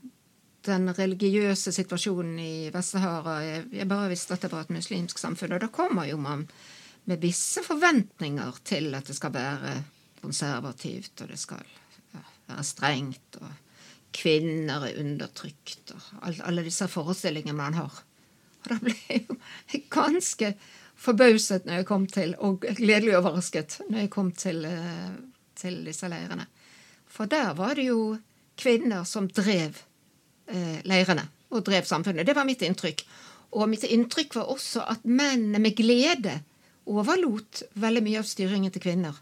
den 0.67 0.91
religiøse 0.93 1.71
situasjonen 1.73 2.35
i 2.37 2.51
Vest-Sahara. 2.69 3.39
Jeg, 3.73 3.87
bare 3.89 4.11
visste 4.11 4.35
at 4.35 4.43
det 4.45 4.51
var 4.51 4.67
et 4.67 4.75
muslimsk 4.75 5.17
samfunn. 5.17 5.55
Og 5.57 5.63
da 5.63 5.71
kommer 5.73 6.05
jo 6.05 6.19
man 6.21 6.43
med 7.09 7.23
visse 7.23 7.63
forventninger 7.65 8.59
til 8.61 8.93
at 8.93 9.09
det 9.09 9.15
skal 9.17 9.33
være 9.33 9.71
konservativt, 10.21 11.15
og 11.23 11.31
det 11.33 11.39
skal 11.41 11.65
være 12.13 12.67
strengt, 12.69 13.39
og 13.41 13.49
kvinner 14.13 14.85
er 14.85 15.01
undertrykt, 15.01 15.95
og 15.95 16.27
all, 16.27 16.37
alle 16.45 16.67
disse 16.67 16.85
forestillingene 16.93 17.57
man 17.57 17.79
har. 17.79 18.03
Og 18.61 18.69
da 18.69 18.77
ble 18.85 18.93
jeg 19.09 19.25
jo 19.25 19.39
ganske 19.97 20.53
forbauset 20.99 21.65
når 21.65 21.81
jeg 21.81 21.89
kom 21.89 22.07
til, 22.11 22.37
og 22.37 22.69
gledelig 22.77 23.17
overrasket 23.17 23.79
når 23.89 24.05
jeg 24.05 24.13
kom 24.13 24.31
til, 24.35 24.65
eh, 24.69 25.11
til 25.59 25.81
disse 25.87 26.09
leirene. 26.11 26.47
For 27.09 27.29
der 27.29 27.53
var 27.57 27.75
det 27.79 27.89
jo 27.89 28.17
kvinner 28.59 29.05
som 29.07 29.29
drev 29.31 29.79
eh, 30.47 30.79
leirene 30.87 31.25
og 31.49 31.65
drev 31.65 31.87
samfunnet. 31.89 32.27
Det 32.27 32.35
var 32.37 32.47
mitt 32.47 32.63
inntrykk. 32.65 33.03
Og 33.57 33.69
mitt 33.69 33.85
inntrykk 33.87 34.35
var 34.37 34.51
også 34.53 34.83
at 34.91 35.05
mennene 35.05 35.61
med 35.61 35.77
glede 35.77 36.39
overlot 36.89 37.63
veldig 37.79 38.03
mye 38.05 38.21
av 38.21 38.27
styringen 38.29 38.73
til 38.73 38.83
kvinner. 38.83 39.17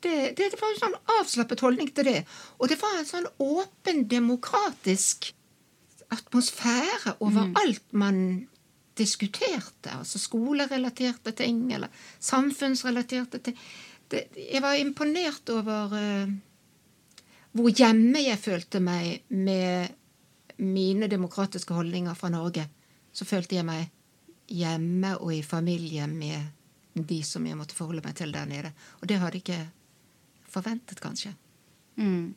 Det, 0.00 0.14
det, 0.36 0.46
det 0.54 0.60
var 0.60 0.72
en 0.72 0.80
sånn 0.80 0.96
avslappet 1.18 1.60
holdning 1.64 1.90
til 1.96 2.08
det. 2.08 2.22
Og 2.58 2.70
det 2.72 2.78
var 2.80 2.96
en 2.96 3.08
sånn 3.08 3.28
åpen, 3.44 4.06
demokratisk 4.08 5.32
atmosfære 6.10 7.18
over 7.20 7.52
alt 7.60 7.92
man 7.92 8.22
diskuterte. 8.98 9.92
Altså 9.92 10.20
skolerelaterte 10.20 11.34
ting, 11.36 11.66
eller 11.72 11.92
samfunnsrelaterte 12.18 13.42
ting. 13.44 13.60
Det, 14.10 14.24
jeg 14.34 14.62
var 14.62 14.78
imponert 14.78 15.50
over 15.54 15.94
uh, 15.94 16.32
hvor 17.56 17.70
hjemme 17.70 18.22
jeg 18.22 18.38
følte 18.38 18.80
meg 18.82 19.24
med 19.34 19.96
mine 20.60 21.08
demokratiske 21.10 21.74
holdninger 21.74 22.14
fra 22.14 22.30
Norge. 22.32 22.66
Så 23.12 23.26
følte 23.26 23.56
jeg 23.56 23.66
meg 23.66 23.88
hjemme 24.50 25.16
og 25.18 25.32
i 25.34 25.42
familie 25.46 26.06
med 26.10 26.50
de 26.94 27.20
som 27.26 27.46
jeg 27.46 27.58
måtte 27.58 27.74
forholde 27.74 28.04
meg 28.04 28.16
til 28.18 28.34
der 28.34 28.46
nede. 28.50 28.72
Og 29.00 29.08
det 29.08 29.18
hadde 29.18 29.38
jeg 29.38 29.44
ikke 29.44 29.70
forventet, 30.50 31.00
kanskje. 31.00 31.34
Mm. 31.96 32.34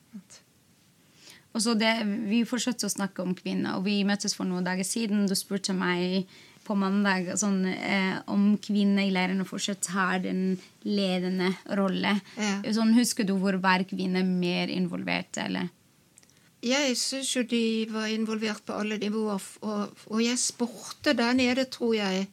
Det, 1.53 1.93
Vi 2.29 2.43
fortsatte 2.49 2.87
å 2.87 2.93
snakke 2.93 3.21
om 3.21 3.35
kvinner, 3.37 3.77
og 3.77 3.85
vi 3.85 4.01
møttes 4.07 4.35
for 4.35 4.49
noen 4.49 4.65
dager 4.65 4.85
siden. 4.87 5.27
Du 5.29 5.35
spurte 5.37 5.73
meg 5.77 6.29
på 6.63 6.75
mandag 6.79 7.31
sånn, 7.39 7.65
eh, 7.67 8.19
om 8.31 8.53
kvinner 8.63 9.05
i 9.05 9.13
leirene 9.13 9.45
fortsatt 9.47 9.89
har 9.93 10.19
den 10.23 10.57
ledende 10.87 11.51
rolle. 11.77 12.17
Ja. 12.37 12.59
Sånn, 12.75 12.93
husker 12.97 13.27
du 13.27 13.35
hvor 13.39 13.57
hver 13.59 13.85
kvinne 13.89 14.23
er 14.23 14.29
mer 14.29 14.71
involvert? 14.71 15.37
eller? 15.43 15.71
Jeg 16.63 16.95
syns 16.95 17.33
jo 17.35 17.43
de 17.43 17.63
var 17.91 18.07
involvert 18.07 18.63
på 18.63 18.75
alle 18.79 18.95
nivåer, 19.01 19.43
og, 19.67 20.05
og 20.07 20.21
jeg 20.23 20.39
spurte 20.39 21.11
der 21.17 21.35
nede, 21.35 21.65
tror 21.67 21.97
jeg, 21.97 22.29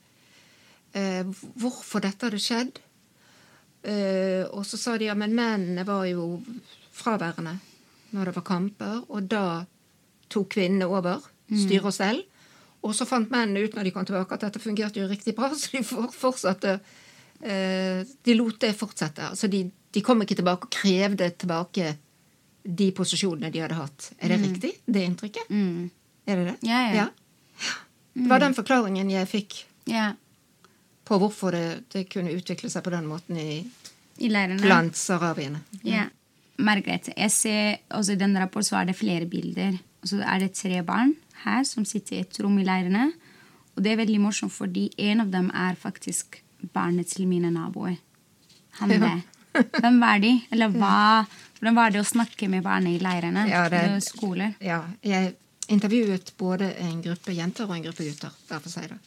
eh, 0.95 1.25
hvorfor 1.59 2.05
dette 2.05 2.29
hadde 2.29 2.43
skjedd. 2.43 2.79
Eh, 3.83 4.45
og 4.53 4.63
så 4.69 4.79
sa 4.79 4.95
de 5.01 5.09
ja, 5.09 5.17
men 5.19 5.35
mennene 5.35 5.87
var 5.89 6.05
jo 6.07 6.37
fraværende 6.95 7.57
når 8.15 8.31
det 8.31 8.37
var 8.37 8.47
kamper, 8.47 9.03
og 9.09 9.27
da 9.31 9.45
tok 10.31 10.55
kvinnene 10.55 10.87
over, 10.91 11.23
styrer 11.51 11.91
og 11.91 11.95
stell. 11.95 12.23
Og 12.87 12.95
så 12.97 13.07
fant 13.09 13.31
mennene 13.33 13.67
ut 13.67 13.75
når 13.77 13.89
de 13.89 13.93
kom 13.95 14.07
tilbake 14.09 14.37
at 14.37 14.47
dette 14.47 14.63
fungerte 14.63 15.03
jo 15.03 15.09
riktig 15.11 15.35
bra, 15.37 15.51
så 15.59 15.73
de 15.75 15.85
fortsatte 15.85 16.79
eh, 17.43 18.07
De 18.25 18.37
lot 18.37 18.61
det 18.63 18.73
fortsette. 18.79 19.33
Altså 19.33 19.51
de, 19.53 19.67
de 19.69 20.05
kom 20.05 20.23
ikke 20.25 20.39
tilbake 20.41 20.69
og 20.69 20.75
krevde 20.81 21.31
tilbake 21.41 21.95
de 22.63 22.91
posisjonene 22.93 23.51
de 23.53 23.63
hadde 23.63 23.79
hatt. 23.79 24.11
Er 24.21 24.33
det 24.35 24.41
riktig, 24.43 24.73
det 24.85 25.05
inntrykket? 25.09 25.49
Mm. 25.49 25.91
Er 26.29 26.41
det 26.41 26.49
det? 26.51 26.57
Ja, 26.69 26.81
ja. 26.95 27.07
Det 28.13 28.29
var 28.29 28.43
den 28.43 28.57
forklaringen 28.57 29.11
jeg 29.13 29.29
fikk 29.31 29.55
Ja, 29.89 30.11
på 31.11 31.19
hvorfor 31.19 31.55
det, 31.55 31.83
det 31.91 32.05
kunne 32.13 32.33
utvikle 32.37 32.71
seg 32.71 32.85
på 32.87 32.93
den 32.93 33.09
måten 33.11 33.39
i, 33.41 33.65
I 34.23 34.29
blant 34.31 34.63
blant 34.63 34.99
sahrawiene. 34.99 35.63
Ja. 35.83 36.05
Margrethe, 36.61 37.13
jeg 37.17 37.31
ser 37.35 37.79
også 37.97 38.15
i 38.15 38.21
denne 38.21 38.41
rapporten 38.43 38.69
så 38.71 38.81
er 38.81 38.91
det 38.91 38.97
flere 38.99 39.27
bilder. 39.31 39.79
Og 40.03 40.09
så 40.13 40.21
er 40.25 40.39
det 40.45 40.53
tre 40.57 40.83
barn 40.87 41.15
her 41.45 41.65
som 41.69 41.85
sitter 41.89 42.17
i 42.19 42.21
et 42.25 42.41
rom 42.43 42.59
i 42.61 42.65
leirene. 42.65 43.11
Og 43.77 43.85
det 43.85 43.93
er 43.93 44.01
veldig 44.03 44.21
morsomt, 44.21 44.53
fordi 44.53 44.89
en 44.99 45.21
av 45.25 45.31
dem 45.33 45.51
er 45.55 45.79
faktisk 45.81 46.41
barnet 46.75 47.09
til 47.13 47.29
mine 47.29 47.51
naboer. 47.51 47.97
Han 48.81 48.91
Ja. 48.91 48.99
det. 48.99 49.23
Hvem 49.81 50.01
var 50.01 50.19
de? 50.19 50.43
Eller 50.53 50.69
hva? 50.69 51.27
Hvordan 51.59 51.75
var 51.75 51.91
det 51.91 52.01
å 52.01 52.07
snakke 52.07 52.49
med 52.49 52.63
barna 52.63 52.91
i 52.91 52.99
leirene? 52.99 53.49
Ja, 53.49 53.69
det- 53.69 54.03
skoler? 54.05 54.55
Ja, 54.61 54.85
jeg 55.03 55.35
intervjuet 55.69 56.33
både 56.39 56.77
en 56.79 57.03
gruppe 57.03 57.35
jenter 57.35 57.65
og 57.65 57.77
en 57.77 57.83
gruppe 57.83 58.05
gutter. 58.05 58.31
Derfor 58.49 58.71
sier 58.71 58.83
jeg 58.83 58.91
det. 58.91 58.99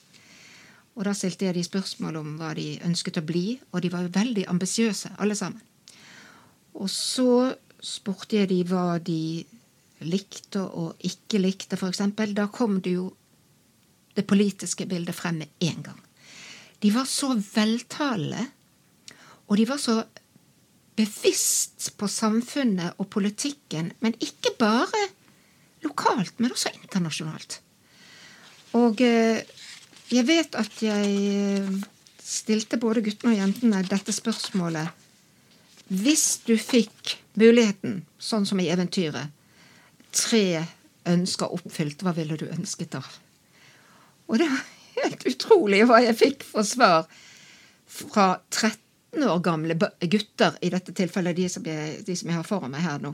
Og 0.96 1.04
da 1.04 1.14
stilte 1.14 1.46
jeg 1.46 1.56
de 1.56 1.64
spørsmål 1.64 2.18
om 2.18 2.38
hva 2.38 2.54
de 2.54 2.80
ønsket 2.86 3.18
å 3.18 3.26
bli, 3.26 3.60
og 3.72 3.82
de 3.82 3.90
var 3.90 4.08
veldig 4.08 4.46
ambisiøse, 4.48 5.10
alle 5.20 5.36
sammen. 5.36 5.62
Og 6.74 6.90
så 6.90 7.54
spurte 7.84 8.40
jeg 8.40 8.50
de 8.52 8.62
hva 8.68 8.98
de 9.04 9.44
likte 10.04 10.62
og 10.64 11.00
ikke 11.06 11.42
likte, 11.42 11.78
eksempel. 11.78 12.34
Da 12.36 12.48
kom 12.52 12.80
det 12.82 12.96
jo 12.98 13.10
det 14.16 14.26
politiske 14.30 14.86
bildet 14.90 15.16
frem 15.16 15.42
med 15.44 15.48
en 15.60 15.84
gang. 15.90 16.02
De 16.84 16.92
var 16.94 17.08
så 17.08 17.32
veltalende, 17.38 18.46
og 19.48 19.58
de 19.58 19.68
var 19.68 19.80
så 19.80 20.02
bevisst 20.96 21.94
på 21.98 22.08
samfunnet 22.12 23.00
og 23.02 23.10
politikken, 23.10 23.94
men 24.00 24.18
ikke 24.22 24.54
bare 24.60 25.08
lokalt, 25.84 26.40
men 26.40 26.52
også 26.52 26.74
internasjonalt. 26.76 27.60
Og 28.78 29.02
eh, 29.02 29.42
jeg 30.14 30.28
vet 30.28 30.56
at 30.60 30.84
jeg 30.84 31.16
eh, 31.34 31.72
stilte 32.24 32.80
både 32.82 33.04
guttene 33.06 33.34
og 33.34 33.42
jentene 33.42 33.82
dette 33.88 34.14
spørsmålet. 34.16 35.03
Hvis 35.94 36.40
du 36.48 36.56
fikk 36.58 37.18
muligheten, 37.38 38.00
sånn 38.18 38.48
som 38.50 38.58
i 38.62 38.70
eventyret, 38.74 39.30
tre 40.10 40.64
ønsker 41.10 41.54
oppfylt, 41.54 42.02
hva 42.02 42.16
ville 42.18 42.38
du 42.40 42.48
ønsket 42.48 42.96
da? 42.96 43.04
Og 44.26 44.40
det 44.42 44.48
var 44.50 44.64
helt 44.98 45.26
utrolig 45.30 45.84
hva 45.86 46.00
jeg 46.02 46.18
fikk 46.18 46.46
for 46.48 46.66
svar 46.66 47.06
fra 47.86 48.28
13 48.50 49.28
år 49.28 49.42
gamle 49.46 49.78
gutter, 49.78 50.58
i 50.66 50.72
dette 50.74 50.96
tilfellet 50.98 51.38
de 51.38 51.50
som 51.52 51.66
jeg, 51.68 52.00
de 52.08 52.16
som 52.18 52.32
jeg 52.32 52.40
har 52.40 52.48
foran 52.48 52.74
meg 52.74 52.88
her 52.88 53.04
nå. 53.04 53.14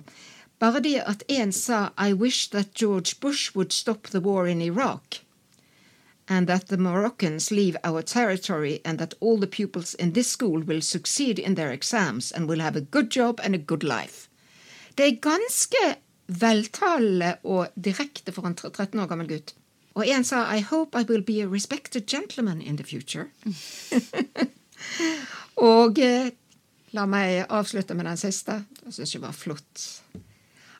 Bare 0.59 0.79
det 0.83 0.99
at 1.03 1.25
en 1.31 1.51
sa 1.55 1.89
I 1.99 2.13
wish 2.13 2.47
that 2.55 2.71
George 2.75 3.19
Bush 3.19 3.55
would 3.55 3.75
stop 3.75 4.07
the 4.13 4.23
war 4.23 4.47
in 4.47 4.61
Iraq. 4.61 5.19
And 6.29 6.47
that 6.47 6.67
the 6.67 6.77
Moroccans 6.77 7.51
leave 7.51 7.75
our 7.83 8.03
territory, 8.03 8.81
and 8.85 8.99
that 8.99 9.15
all 9.19 9.37
the 9.37 9.47
pupils 9.47 9.95
in 9.95 10.13
this 10.13 10.27
school 10.27 10.61
will 10.61 10.81
succeed 10.81 11.39
in 11.39 11.55
their 11.55 11.71
exams 11.71 12.31
and 12.31 12.47
will 12.47 12.59
have 12.59 12.75
a 12.75 12.81
good 12.81 13.09
job 13.09 13.39
and 13.43 13.55
a 13.55 13.57
good 13.57 13.83
life. 13.83 14.29
Det 14.95 15.07
er 15.07 15.19
ganske 15.21 15.95
veltalende 16.27 17.37
og 17.43 17.67
direkte 17.75 18.31
for 18.31 18.45
en 18.45 18.55
13 18.55 18.99
år 18.99 19.07
gammel 19.07 19.27
gutt. 19.27 19.55
Og 19.95 20.07
en 20.07 20.23
sa 20.23 20.43
I 20.55 20.61
hope 20.61 20.99
I 20.99 21.03
will 21.03 21.23
be 21.23 21.41
a 21.41 21.47
respected 21.47 22.05
gentleman 22.07 22.61
in 22.61 22.77
the 22.77 22.85
future. 22.85 23.29
og 25.73 25.99
eh, 25.99 26.31
la 26.91 27.05
meg 27.05 27.45
avslutte 27.49 27.95
med 27.97 28.05
den 28.05 28.17
siste. 28.17 28.63
Det 28.83 28.93
syns 28.93 29.15
jeg 29.15 29.21
var 29.21 29.31
flott. 29.31 30.03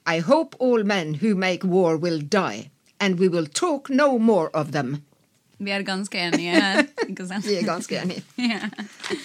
I 0.06 0.20
hope 0.20 0.58
all 0.60 0.86
men 0.86 1.16
who 1.22 1.36
make 1.36 1.66
war 1.68 1.98
will 1.98 2.22
die, 2.22 2.70
and 3.00 3.20
we 3.20 3.28
will 3.28 3.48
talk 3.48 3.90
no 3.90 4.18
more 4.18 4.50
of 4.54 4.72
them. 4.72 4.98
Vi 5.60 5.72
er 5.76 5.84
ganske 5.84 6.20
enige 6.20 6.56
her, 6.56 6.86
ikke 7.06 7.26
sant? 7.28 7.48
Vi 7.48 7.58
er 7.60 7.66
ganske 7.68 7.98
enige. 8.00 8.24
ja. 8.52 8.70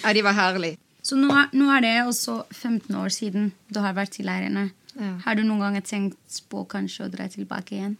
Ja, 0.03 0.13
de 0.13 0.23
var 0.25 0.35
herlige. 0.35 0.77
Så 1.05 1.15
nå 1.19 1.29
er, 1.31 1.51
nå 1.53 1.69
er 1.71 1.83
det 1.85 1.93
også 2.03 2.41
15 2.51 2.95
år 2.97 3.13
siden 3.13 3.51
du 3.69 3.79
har 3.79 3.95
vært 3.95 4.17
i 4.19 4.25
leirene. 4.25 4.69
Ja. 4.95 5.13
Har 5.25 5.37
du 5.37 5.43
noen 5.45 5.61
gang 5.61 5.77
tenkt 5.85 6.41
på 6.49 6.65
kanskje 6.71 7.05
å 7.05 7.13
dra 7.13 7.27
tilbake 7.31 7.77
igjen? 7.77 7.95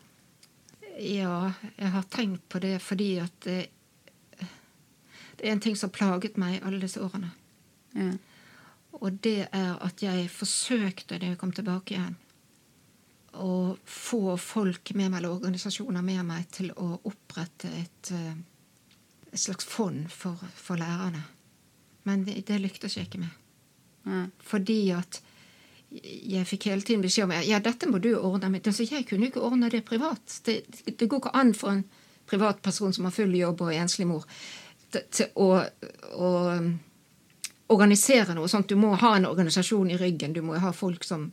Ja, 0.96 1.52
jeg 1.76 1.92
har 1.92 2.06
tenkt 2.12 2.46
på 2.50 2.62
det 2.64 2.78
fordi 2.84 3.10
at 3.24 3.36
det, 3.46 3.66
det 4.40 5.44
er 5.44 5.54
en 5.54 5.64
ting 5.64 5.76
som 5.76 5.92
har 5.92 5.98
plaget 5.98 6.40
meg 6.42 6.64
alle 6.64 6.80
disse 6.82 7.04
årene. 7.04 7.34
Ja. 7.96 8.14
Og 8.96 9.20
det 9.24 9.50
er 9.52 9.74
at 9.84 10.02
jeg 10.04 10.30
forsøkte, 10.32 11.20
da 11.20 11.34
jeg 11.34 11.40
kom 11.40 11.52
tilbake 11.56 11.98
igjen, 11.98 12.16
å 13.42 13.76
få 13.86 14.38
folk 14.42 14.94
med 14.94 15.12
meg, 15.12 15.20
eller 15.20 15.36
organisasjoner 15.36 16.04
med 16.06 16.26
meg, 16.28 16.48
til 16.54 16.72
å 16.72 16.96
opprette 17.04 17.72
et, 17.82 18.12
eh, 18.16 18.36
et 19.32 19.42
slags 19.42 19.68
fond 19.68 20.08
for, 20.12 20.40
for 20.56 20.80
lærerne. 20.80 21.24
Men 22.06 22.26
det, 22.26 22.42
det 22.48 22.62
lyktes 22.62 22.98
jeg 22.98 23.10
ikke 23.10 23.24
med. 23.24 23.42
Ja. 24.06 24.26
Fordi 24.46 24.80
at 24.96 25.22
jeg 25.96 26.48
fikk 26.50 26.68
hele 26.70 26.86
tiden 26.86 27.04
beskjed 27.04 27.28
om 27.28 27.34
ja, 27.46 27.60
dette 27.64 27.88
må 27.90 28.00
du 28.04 28.12
ordne. 28.18 28.50
Men 28.52 28.64
altså, 28.66 28.84
jeg 28.84 29.08
kunne 29.10 29.30
ikke 29.30 29.44
ordne 29.46 29.72
det 29.72 29.86
privat. 29.88 30.42
Det, 30.46 30.62
det 30.86 31.08
går 31.08 31.24
ikke 31.24 31.38
an 31.40 31.54
for 31.58 31.72
en 31.72 31.86
privatperson 32.30 32.94
som 32.94 33.08
har 33.08 33.16
full 33.16 33.36
jobb 33.38 33.62
og 33.64 33.72
er 33.72 33.84
enslig 33.84 34.08
mor, 34.10 34.26
til, 34.92 35.06
til 35.14 35.32
å, 35.40 35.50
å 36.20 36.32
um, 36.58 36.72
organisere 37.74 38.36
noe 38.38 38.50
sånt. 38.52 38.70
Du 38.70 38.80
må 38.80 38.94
ha 39.02 39.16
en 39.16 39.28
organisasjon 39.30 39.94
i 39.94 40.00
ryggen. 40.02 40.34
Du 40.34 40.42
må 40.46 40.60
ha 40.62 40.74
folk 40.76 41.06
som 41.08 41.30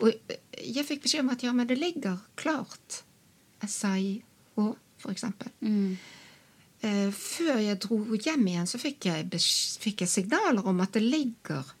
Og 0.00 0.10
jeg 0.58 0.86
fikk 0.88 1.04
beskjed 1.04 1.24
om 1.24 1.32
at 1.34 1.44
ja, 1.44 1.52
men 1.54 1.68
det 1.70 1.78
ligger 1.78 2.18
klart. 2.40 3.02
SIH, 3.64 4.66
eksempel. 5.10 5.52
Mm. 5.60 5.94
Eh, 6.84 7.08
før 7.14 7.60
jeg 7.62 7.80
dro 7.84 8.00
hjem 8.16 8.46
igjen, 8.50 8.68
så 8.68 8.80
fikk 8.80 9.08
jeg, 9.08 9.40
fikk 9.80 10.04
jeg 10.04 10.12
signaler 10.12 10.66
om 10.66 10.82
at 10.84 10.96
det 10.96 11.04
ligger 11.04 11.74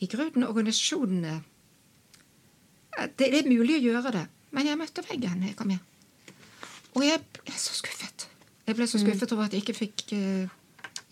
i 0.00 0.08
grunnen 0.12 0.44
organisasjonene 0.46 1.40
Eh, 2.96 3.08
Det 3.16 3.30
det 3.32 3.44
er 3.44 3.50
mulig 3.50 3.76
å 3.76 3.84
gjøre 3.84 4.12
det, 4.14 4.24
men 4.56 4.66
jeg 4.66 4.80
møtte 4.80 5.04
veggen 5.04 5.42
da 5.42 5.50
jeg 5.50 5.58
kom 5.58 5.70
hjem. 5.70 5.84
Og 6.96 7.04
jeg 7.04 7.20
ble 7.36 7.56
så 7.60 7.76
skuffet. 7.76 8.28
Jeg 8.66 8.76
ble 8.78 8.86
så 8.88 8.98
skuffet 8.98 9.32
over 9.32 9.46
at 9.46 9.54
jeg 9.54 9.62
ikke 9.62 9.76
fikk 9.76 10.04
uh, 10.16 10.48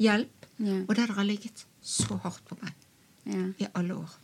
hjelp. 0.01 0.47
Yeah. 0.59 0.85
Og 0.89 0.95
det 0.97 1.05
har 1.11 1.27
ligget 1.27 1.67
så 1.83 2.17
hardt 2.23 2.43
på 2.49 2.57
meg 2.63 2.73
yeah. 3.29 3.51
i 3.61 3.69
alle 3.75 3.99
år. 4.01 4.15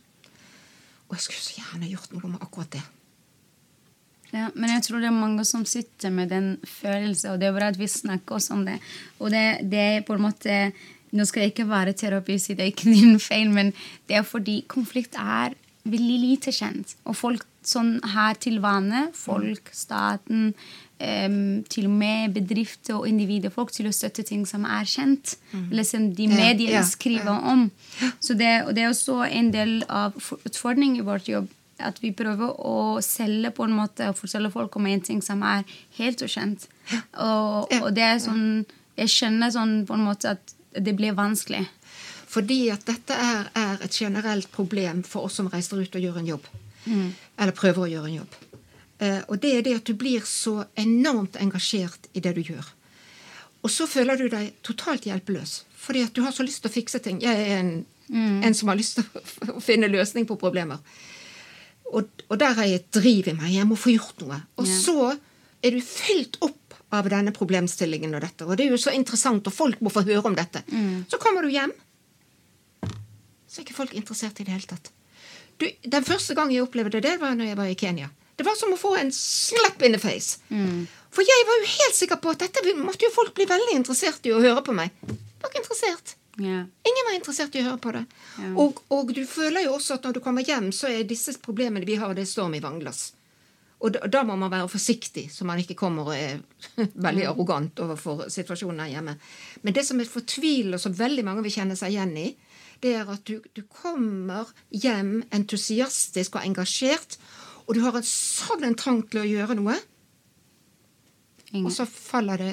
Og 1.11 1.17
jeg 1.17 1.27
skulle 1.27 1.43
så 1.43 1.59
gjerne 1.59 1.91
gjort 1.91 2.13
noe 2.15 2.31
med 2.31 2.43
akkurat 2.45 2.71
det. 2.77 2.83
Ja, 4.31 4.47
men 4.55 4.71
jeg 4.71 4.85
tror 4.85 5.01
det 5.03 5.09
er 5.09 5.17
mange 5.17 5.43
som 5.43 5.65
sitter 5.67 6.13
med 6.15 6.31
den 6.31 6.53
følelsen, 6.63 7.33
og 7.33 7.41
det 7.41 7.49
er 7.49 7.55
bra 7.57 7.67
at 7.73 7.79
vi 7.79 7.89
snakker 7.91 8.37
også 8.37 8.55
om 8.55 8.63
det. 8.63 8.77
Og 9.19 9.33
det, 9.33 9.43
det 9.67 9.81
er 9.97 10.07
på 10.07 10.17
en 10.17 10.27
måte 10.29 10.63
Nå 11.11 11.25
skal 11.27 11.41
jeg 11.43 11.51
ikke 11.51 11.65
være 11.67 11.91
terapist, 11.99 12.53
det 12.55 12.63
er 12.63 12.69
ikke 12.71 12.93
din 12.95 13.17
feil, 13.19 13.49
men 13.51 13.73
det 14.07 14.15
er 14.15 14.23
fordi 14.23 14.61
konflikt 14.71 15.17
er 15.19 15.57
veldig 15.83 16.19
lite 16.21 16.53
kjent. 16.55 16.93
Og 17.03 17.17
folk 17.19 17.43
sånn 17.67 17.97
her 18.13 18.39
til 18.39 18.61
vane, 18.63 19.09
folk, 19.11 19.67
staten, 19.75 20.53
til 21.71 21.87
og 21.87 21.95
med 21.97 22.35
bedrifter 22.35 22.99
og 22.99 23.07
individer, 23.09 23.53
folk 23.53 23.71
til 23.73 23.89
å 23.89 23.93
støtte 23.95 24.25
ting 24.27 24.43
som 24.49 24.67
er 24.69 24.85
kjent, 24.89 25.35
eller 25.71 25.87
som 25.87 26.09
de 26.15 26.27
Ja, 26.29 26.35
mediene 26.35 26.81
ja, 26.81 26.83
skriver 26.87 27.47
om. 27.53 27.69
Så 28.19 28.37
det, 28.37 28.51
det 28.75 28.83
er 28.83 28.91
også 28.91 29.23
en 29.25 29.49
del 29.53 29.81
av 29.89 30.15
utfordringen 30.45 31.01
i 31.01 31.07
vårt 31.07 31.31
jobb 31.31 31.49
at 31.81 31.97
vi 32.03 32.11
prøver 32.13 32.53
å 32.61 33.01
selge 33.01 33.51
på 33.57 33.65
en 33.65 33.75
måte 33.75 34.11
og 34.11 34.17
fortelle 34.19 34.51
folk 34.53 34.75
om 34.77 34.85
en 34.85 35.01
ting 35.01 35.21
som 35.25 35.41
er 35.47 35.65
helt 35.97 36.21
ukjent. 36.21 36.67
Og, 37.17 37.71
og 37.81 37.89
det 37.95 38.05
er 38.05 38.21
sånn 38.21 38.65
Jeg 38.99 39.09
skjønner 39.09 39.53
sånn 39.53 39.75
på 39.87 39.95
en 39.95 40.03
måte 40.03 40.33
at 40.35 40.51
det 40.75 40.93
blir 40.99 41.15
vanskelig. 41.17 41.63
Fordi 42.31 42.69
at 42.71 42.83
dette 42.85 43.15
er, 43.15 43.47
er 43.57 43.81
et 43.83 43.95
generelt 43.97 44.51
problem 44.51 45.01
for 45.07 45.27
oss 45.27 45.39
som 45.39 45.49
reiser 45.51 45.81
ut 45.81 45.95
og 45.95 46.05
gjør 46.05 46.19
en 46.21 46.29
jobb. 46.33 46.49
Eller 47.39 47.55
prøver 47.55 47.85
å 47.85 47.89
gjøre 47.89 48.11
en 48.11 48.17
jobb. 48.21 48.35
Eh, 49.01 49.21
og 49.27 49.39
det 49.41 49.55
er 49.57 49.65
det 49.65 49.75
at 49.79 49.89
du 49.89 49.95
blir 49.97 50.21
så 50.29 50.59
enormt 50.77 51.39
engasjert 51.41 52.09
i 52.13 52.21
det 52.21 52.35
du 52.37 52.43
gjør. 52.45 52.67
Og 53.65 53.69
så 53.73 53.87
føler 53.89 54.17
du 54.17 54.27
deg 54.29 54.51
totalt 54.65 55.05
hjelpeløs. 55.09 55.61
Fordi 55.81 56.03
at 56.05 56.13
du 56.13 56.21
har 56.25 56.33
så 56.35 56.45
lyst 56.45 56.61
til 56.63 56.69
å 56.69 56.73
fikse 56.75 57.01
ting. 57.01 57.19
Jeg 57.21 57.33
er 57.49 57.59
en, 57.61 57.71
en 58.45 58.57
som 58.57 58.69
har 58.69 58.77
lyst 58.77 58.99
til 58.99 59.49
å, 59.55 59.61
finne 59.61 59.89
løsning 59.89 60.27
på 60.29 60.37
problemer. 60.41 60.81
Og, 61.91 62.07
og 62.29 62.37
der 62.39 62.53
har 62.57 62.69
jeg 62.69 62.81
et 62.81 62.91
driv 62.95 63.29
i 63.31 63.35
meg. 63.37 63.51
Jeg 63.55 63.67
må 63.69 63.77
få 63.77 63.93
gjort 63.95 64.21
noe. 64.23 64.37
Og 64.61 64.69
Ja. 64.69 64.77
så 64.85 64.97
er 65.61 65.75
du 65.75 65.81
fylt 65.85 66.37
opp 66.45 66.57
av 66.93 67.07
denne 67.09 67.33
problemstillingen 67.33 68.13
og 68.17 68.21
dette. 68.25 68.45
Og 68.45 68.57
det 68.57 68.65
er 68.67 68.73
jo 68.75 68.81
så 68.81 68.93
interessant, 68.93 69.45
og 69.47 69.53
folk 69.53 69.81
må 69.81 69.91
få 69.93 70.03
høre 70.07 70.25
om 70.27 70.35
dette. 70.35 70.61
Så 71.09 71.19
kommer 71.21 71.45
du 71.45 71.51
hjem, 71.53 71.71
så 73.47 73.59
er 73.59 73.65
ikke 73.65 73.77
folk 73.77 73.93
interessert 73.97 74.39
i 74.41 74.45
det 74.47 74.53
hele 74.55 74.67
tatt. 74.67 74.89
Du, 75.61 75.67
den 75.83 76.07
første 76.07 76.35
gang 76.35 76.51
jeg 76.53 76.63
opplevde 76.65 77.01
det, 77.03 77.17
var 77.21 77.35
når 77.37 77.51
jeg 77.51 77.59
var 77.59 77.69
i 77.71 77.77
Kenya. 77.79 78.09
Det 78.41 78.47
var 78.47 78.55
som 78.57 78.73
å 78.73 78.77
få 78.79 78.95
en 78.97 79.11
slap 79.13 79.83
in 79.85 79.93
the 79.93 80.01
face. 80.01 80.39
For 81.13 81.27
jeg 81.27 81.45
var 81.45 81.59
jo 81.59 81.67
helt 81.69 81.97
sikker 81.97 82.17
på 82.23 82.31
at 82.33 82.41
dette 82.41 82.73
måtte 82.79 83.05
jo 83.05 83.11
folk 83.13 83.35
bli 83.37 83.45
veldig 83.45 83.75
interessert 83.77 84.25
i 84.25 84.33
å 84.33 84.39
høre 84.41 84.63
på 84.65 84.73
meg. 84.73 84.89
Var 85.05 85.51
ikke 85.51 85.61
interessert. 85.61 86.15
Yeah. 86.39 86.65
Ingen 86.89 87.05
var 87.05 87.17
interessert 87.19 87.53
i 87.53 87.61
å 87.61 87.67
høre 87.67 87.81
på 87.83 87.93
det. 87.93 88.01
Yeah. 88.39 88.55
Og, 88.63 88.81
og 88.89 89.11
du 89.13 89.21
føler 89.29 89.67
jo 89.67 89.75
også 89.75 89.99
at 89.99 90.07
når 90.07 90.17
du 90.17 90.21
kommer 90.25 90.47
hjem, 90.47 90.71
så 90.73 90.89
er 90.89 91.05
disse 91.05 91.35
problemene 91.43 91.85
vi 91.85 91.99
har, 92.01 92.15
det 92.17 92.23
er 92.25 92.31
storm 92.31 92.55
i 92.57 92.63
vannglass. 92.63 93.11
Og 93.81 93.93
da, 93.93 94.09
da 94.09 94.21
må 94.25 94.37
man 94.41 94.49
være 94.53 94.69
forsiktig, 94.73 95.27
så 95.33 95.45
man 95.45 95.61
ikke 95.61 95.77
kommer 95.77 96.09
og 96.09 96.17
er 96.17 96.41
veldig 97.05 97.27
arrogant 97.29 97.83
overfor 97.85 98.25
situasjonen 98.33 98.87
her 98.87 98.95
hjemme. 98.95 99.17
Men 99.61 99.77
det 99.77 99.85
som 99.85 100.01
er 100.01 100.09
fortvilende, 100.09 100.81
og 100.81 100.85
som 100.87 100.97
veldig 100.97 101.27
mange 101.29 101.45
vil 101.45 101.59
kjenne 101.59 101.77
seg 101.77 101.93
igjen 101.93 102.17
i, 102.23 102.31
det 102.81 102.95
er 102.97 103.09
at 103.13 103.21
du, 103.29 103.37
du 103.53 103.61
kommer 103.69 104.49
hjem 104.73 105.19
entusiastisk 105.35 106.39
og 106.39 106.47
engasjert, 106.47 107.19
og 107.71 107.77
du 107.77 107.85
har 107.85 107.95
en 107.95 108.03
sånn 108.03 108.65
en 108.67 108.75
trang 108.75 108.97
til 109.07 109.21
å 109.21 109.27
gjøre 109.29 109.55
noe, 109.55 109.77
Ingen. 111.53 111.65
og 111.67 111.71
så 111.75 111.85
faller 111.87 112.37
det 112.37 112.51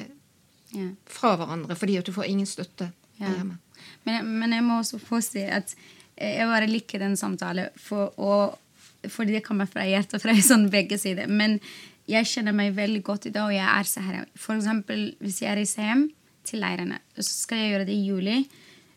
Ja. 0.71 0.89
fra 1.09 1.35
hverandre 1.35 1.75
fordi 1.75 1.97
at 1.99 2.05
du 2.05 2.11
får 2.13 2.27
ingen 2.29 2.45
støtte 2.47 2.91
Ja. 3.19 3.27
hjemme. 3.33 3.57
Men, 4.05 4.39
men 4.39 4.51
jeg 4.53 4.63
må 4.63 4.79
også 4.79 4.99
få 4.99 5.19
si 5.23 5.41
at 5.43 5.73
jeg 6.19 6.47
bare 6.47 6.67
liker 6.67 6.99
den 6.99 7.15
samtalen, 7.17 7.69
for, 7.77 8.13
og, 8.19 8.57
fordi 9.07 9.31
det 9.37 9.43
kommer 9.43 9.65
fra 9.67 9.81
hjertet, 9.87 10.21
fra 10.21 10.33
sånn 10.51 10.69
begge 10.69 10.97
sider. 10.99 11.27
Men 11.27 11.59
jeg 12.07 12.25
kjenner 12.25 12.53
meg 12.55 12.75
veldig 12.75 13.03
godt 13.03 13.25
i 13.27 13.29
dag, 13.31 13.45
og 13.47 13.53
jeg 13.55 13.67
er 13.67 13.83
så 13.87 14.01
her. 14.03 14.25
For 14.35 14.55
eksempel 14.55 15.15
hvis 15.19 15.41
jeg 15.41 15.57
reiser 15.57 15.83
hjem 15.83 16.09
til 16.43 16.59
leirene, 16.63 16.99
så 17.15 17.23
skal 17.45 17.57
jeg 17.57 17.71
gjøre 17.73 17.85
det 17.87 17.95
i 17.95 18.07
juli. 18.07 18.37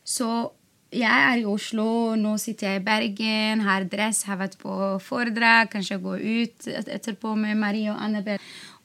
Så 0.04 0.50
jeg 0.92 1.08
er 1.08 1.40
i 1.40 1.46
Oslo, 1.48 2.14
nå 2.20 2.34
sitter 2.40 2.68
jeg 2.68 2.80
i 2.80 2.84
Bergen, 2.84 3.62
har 3.64 3.86
dress, 3.88 4.22
har 4.28 4.38
vært 4.42 4.58
på 4.60 4.74
foredrag, 5.00 5.70
kanskje 5.72 6.00
gå 6.02 6.18
ut 6.20 6.68
etterpå 6.68 7.32
med 7.38 7.56
Marie 7.60 7.88
og 7.92 8.00
Annabelle. 8.02 8.42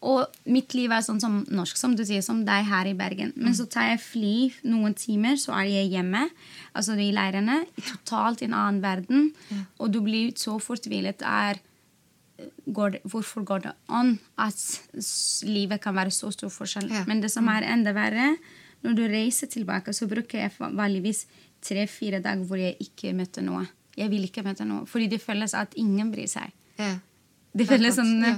Og 0.07 0.29
mitt 0.53 0.75
liv 0.77 0.91
er 0.93 1.01
sånn 1.03 1.19
som 1.19 1.39
norsk, 1.49 1.77
som 1.79 1.95
du 1.97 2.03
sier, 2.05 2.21
som 2.23 2.43
deg 2.47 2.67
her 2.69 2.87
i 2.87 2.95
Bergen. 2.97 3.31
Men 3.35 3.55
så 3.57 3.65
tar 3.69 3.89
jeg 3.89 4.03
fly 4.03 4.35
noen 4.69 4.93
timer, 4.97 5.39
så 5.41 5.55
er 5.57 5.71
jeg 5.71 5.95
hjemme. 5.95 6.27
Altså 6.77 6.95
i 7.01 7.09
leirene. 7.15 7.63
Totalt 7.81 8.43
i 8.43 8.47
en 8.47 8.55
annen 8.55 8.83
verden. 8.83 9.31
Og 9.81 9.89
du 9.91 9.99
blir 10.05 10.35
så 10.37 10.59
fortvilet. 10.61 11.25
Er, 11.25 11.59
går 12.69 12.99
hvorfor 13.09 13.43
går 13.49 13.65
det 13.65 13.73
an 13.89 14.13
at 14.37 14.61
livet 15.49 15.81
kan 15.81 15.97
være 15.97 16.13
så 16.13 16.29
stor 16.35 16.53
forskjell? 16.53 16.93
Men 17.09 17.25
det 17.25 17.33
som 17.33 17.49
er 17.49 17.65
enda 17.65 17.95
verre, 17.97 18.35
når 18.85 18.93
du 18.93 19.03
reiser 19.09 19.49
tilbake, 19.49 19.93
så 19.97 20.05
bruker 20.05 20.45
jeg 20.45 20.53
vanligvis 20.61 21.25
tre-fire 21.63 22.21
dager 22.23 22.45
hvor 22.47 22.59
jeg 22.61 22.77
ikke 22.83 23.13
møter 23.17 23.45
noe. 23.45 23.65
Jeg 23.97 24.11
vil 24.13 24.23
ikke 24.27 24.43
møte 24.45 24.65
noe. 24.67 24.85
Fordi 24.85 25.07
det 25.09 25.21
føles 25.23 25.53
at 25.57 25.73
ingen 25.81 26.11
bryr 26.13 26.27
seg. 26.29 26.51
Yeah. 26.79 26.99
Det 27.57 27.65
føles 27.65 27.95
sånn 27.97 28.19
yeah. 28.21 28.35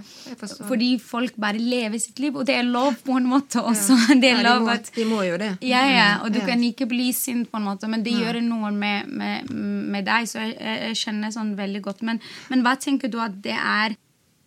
Fordi 0.70 0.94
folk 1.04 1.36
bare 1.42 1.60
lever 1.60 2.00
sitt 2.00 2.22
liv, 2.24 2.38
og 2.40 2.46
det 2.48 2.54
er 2.56 2.64
lov 2.64 2.96
på 3.04 3.18
en 3.20 3.26
måte 3.28 3.60
også. 3.60 3.98
Det 4.22 4.30
Ja, 4.30 4.38
er 4.38 4.44
de, 4.44 4.46
lov 4.48 4.62
må, 4.64 4.76
at 4.78 4.92
de 4.96 5.06
må 5.10 5.18
jo 5.28 5.36
det. 5.42 5.50
ja, 5.66 5.82
ja, 5.92 6.06
og 6.24 6.32
du 6.32 6.40
kan 6.48 6.62
ikke 6.64 6.88
bli 6.88 7.10
sint, 7.12 7.50
på 7.52 7.60
en 7.60 7.66
måte, 7.68 7.90
men 7.92 8.06
det 8.06 8.14
gjør 8.16 8.40
noe 8.46 8.72
med, 8.72 9.10
med, 9.12 9.50
med 9.52 10.08
deg. 10.08 10.30
Så 10.32 10.40
jeg 10.40 10.56
jeg 10.60 10.96
kjenner 11.02 11.34
sånn 11.36 11.52
veldig 11.60 11.82
godt. 11.90 12.06
Men, 12.08 12.22
men 12.48 12.64
hva 12.64 12.78
tenker 12.80 13.12
du 13.12 13.20
at 13.20 13.36
det 13.44 13.58
er 13.60 13.98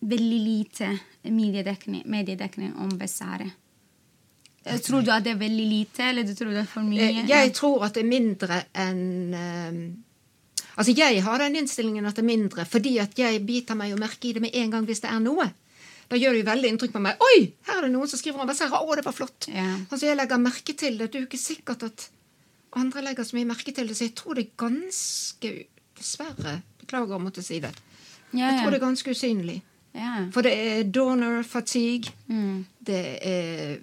veldig 0.01 0.39
lite 0.47 0.89
mediedekning, 1.29 2.07
mediedekning 2.09 2.73
om 2.81 2.89
Vest-Sahara? 2.97 3.51
Eh, 4.65 4.77
Tror 4.79 5.01
du 5.03 5.09
at 5.11 5.23
det 5.25 5.33
er 5.33 5.39
veldig 5.41 5.65
lite, 5.67 6.03
eller 6.09 6.23
du 6.23 6.33
tror 6.37 6.53
det 6.55 6.61
er 6.63 6.69
for 6.71 6.85
mye? 6.87 7.09
Eh, 7.09 7.25
Jeg 7.27 7.53
tror 7.57 7.83
at 7.85 7.93
det 7.97 8.03
er 8.05 8.09
mindre 8.09 8.61
enn 8.73 9.33
eh, 9.33 9.79
Altså, 10.77 10.93
jeg 10.97 11.19
har 11.21 11.37
den 11.37 11.55
innstillingen 11.59 12.05
at 12.09 12.15
det 12.15 12.23
er 12.23 12.29
mindre, 12.31 12.63
fordi 12.65 12.95
at 13.03 13.11
jeg 13.19 13.43
biter 13.45 13.75
meg 13.77 13.91
jo 13.91 13.97
merke 14.01 14.25
i 14.25 14.33
det 14.33 14.41
med 14.41 14.55
en 14.57 14.71
gang 14.73 14.85
hvis 14.87 15.03
det 15.03 15.09
er 15.11 15.19
noe. 15.21 15.45
Da 16.09 16.17
gjør 16.17 16.33
det 16.33 16.39
jo 16.41 16.47
veldig 16.47 16.69
inntrykk 16.71 16.93
på 16.95 17.01
meg. 17.03 17.19
Oi, 17.21 17.43
her 17.67 17.77
er 17.77 17.85
det 17.85 17.91
noen 17.93 18.09
som 18.09 18.17
skriver 18.17 18.41
om 18.41 18.49
Vest-Sahara. 18.49 18.79
Å, 18.81 18.95
det 18.97 19.03
var 19.05 19.13
flott. 19.13 19.45
Ja. 19.53 19.67
Altså, 19.91 20.07
jeg 20.07 20.17
legger 20.17 20.41
merke 20.41 20.73
til 20.73 20.97
det. 20.97 21.11
Det 21.13 21.19
er 21.19 21.25
jo 21.25 21.29
ikke 21.29 21.41
sikkert 21.43 21.85
at 21.85 22.07
andre 22.81 23.03
legger 23.05 23.27
så 23.29 23.37
mye 23.37 23.51
merke 23.51 23.69
til 23.77 23.85
det, 23.91 23.95
så 23.99 24.07
jeg 24.07 24.15
tror 24.17 24.39
det 24.39 24.47
er 24.47 24.57
ganske 24.65 25.53
Dessverre. 25.99 26.55
Beklager 26.81 27.19
å 27.19 27.21
måtte 27.21 27.43
si 27.45 27.59
det. 27.61 27.69
Ja, 28.33 28.49
Jeg 28.49 28.63
tror 28.63 28.73
det 28.73 28.79
er 28.81 28.85
ganske 28.87 29.13
usynlig. 29.13 29.59
ja. 29.93 30.15
For 30.33 30.41
det 30.41 30.55
er 30.57 30.83
donor 30.89 31.43
fatigue. 31.45 32.09
Mm. 32.33 32.65
Det 32.81 33.03
er, 33.21 33.77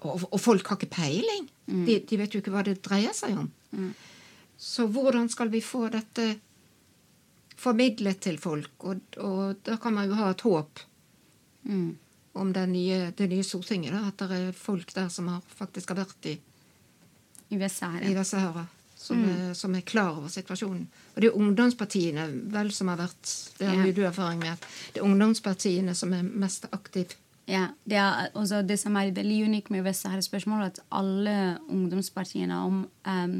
og, 0.00 0.24
og 0.32 0.40
folk 0.40 0.66
har 0.68 0.76
ikke 0.80 0.90
peiling. 0.96 1.48
De, 1.66 2.00
de 2.08 2.16
vet 2.18 2.34
jo 2.34 2.40
ikke 2.42 2.50
hva 2.54 2.62
det 2.66 2.78
dreier 2.82 3.12
seg 3.14 3.36
om. 3.38 3.50
Så 4.58 4.86
hvordan 4.88 5.28
skal 5.28 5.48
vi 5.52 5.60
få 5.60 5.88
dette 5.92 6.30
formidlet 7.60 8.20
til 8.24 8.38
folk? 8.40 8.72
Og, 8.88 9.00
og 9.22 9.56
da 9.66 9.76
kan 9.82 9.94
man 9.96 10.08
jo 10.10 10.18
ha 10.22 10.30
et 10.34 10.46
håp 10.46 10.84
Mm. 11.66 11.96
om 12.38 12.52
det 12.54 12.62
nye, 12.70 13.10
det 13.18 13.26
nye 13.28 13.42
Stortinget. 13.42 13.90
Da, 13.90 14.04
at 14.12 14.20
det 14.30 14.36
er 14.38 14.52
folk 14.54 14.92
der 14.94 15.08
som 15.10 15.26
har, 15.32 15.40
faktisk 15.58 15.88
har 15.90 15.96
vært 16.04 16.28
i, 16.30 16.36
I 17.50 17.58
Vest-Sahara. 17.58 18.62
Som, 18.96 19.24
er, 19.26 19.50
som 19.54 19.74
er 19.74 19.82
klar 19.86 20.12
over 20.16 20.28
situasjonen. 20.30 20.84
Og 21.14 21.20
det 21.20 21.26
er 21.28 21.34
ungdomspartiene 21.40 22.28
vel 22.54 22.70
som 22.72 22.88
har 22.92 22.96
vært 23.02 23.32
Det 23.58 23.66
har 23.66 23.82
Ja. 23.86 23.92
du 23.92 24.00
erfaring 24.06 24.38
med. 24.44 24.62
Det 24.94 25.00
er 25.02 25.08
ungdomspartiene 25.08 25.94
som 25.94 26.12
er 26.14 26.22
mest 26.22 26.64
aktive. 26.72 27.14
Ja, 27.46 27.68
det, 27.86 27.98
er, 28.02 28.30
også 28.34 28.62
det 28.66 28.78
som 28.80 28.96
er 28.98 29.12
veldig 29.14 29.44
unikt 29.46 29.70
med 29.70 29.84
Vest-Sahara-spørsmålet, 29.86 30.80
at 30.80 30.80
alle 30.98 31.36
ungdomspartiene, 31.70 32.58
om, 32.58 32.80
um, 33.06 33.36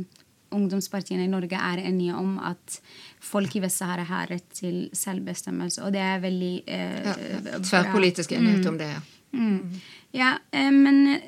ungdomspartiene 0.54 1.26
i 1.26 1.30
Norge 1.32 1.58
er 1.58 1.82
enige 1.82 2.14
om 2.14 2.36
at 2.38 2.78
folk 3.20 3.56
i 3.58 3.64
Vest-Sahara 3.64 4.06
har 4.06 4.30
rett 4.30 4.46
til 4.54 4.84
selvbestemmelse. 4.94 5.82
Og 5.82 5.94
det 5.96 6.04
er 6.06 6.22
veldig 6.22 6.54
uh, 6.68 7.00
Ja, 7.02 7.16
bra. 7.48 7.62
tverrpolitisk 7.66 8.36
enighet 8.38 8.70
om 8.70 8.78
det. 8.78 8.92
ja. 8.94 9.04
Mm. 9.36 9.80
Ja, 10.14 10.36
uh, 10.54 10.70
men 10.72 11.18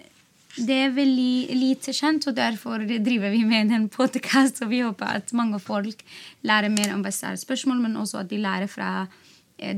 det 0.58 0.76
er 0.84 0.94
veldig 0.94 1.54
lite 1.54 1.92
kjent, 1.94 2.26
og 2.30 2.36
derfor 2.38 2.82
driver 2.82 3.30
vi 3.30 3.44
med 3.46 3.72
en 3.74 3.88
podkast. 3.92 4.62
Og 4.64 4.70
vi 4.72 4.80
håper 4.86 5.18
at 5.20 5.32
mange 5.36 5.58
folk 5.62 6.02
lærer 6.46 6.70
mer 6.72 6.94
om 6.94 7.02
Vest-Sahara-spørsmål, 7.04 7.82
men 7.84 7.98
også 8.00 8.22
at 8.22 8.30
de 8.30 8.40
lærer 8.42 8.70
fra 8.70 9.02
eh, 9.02 9.24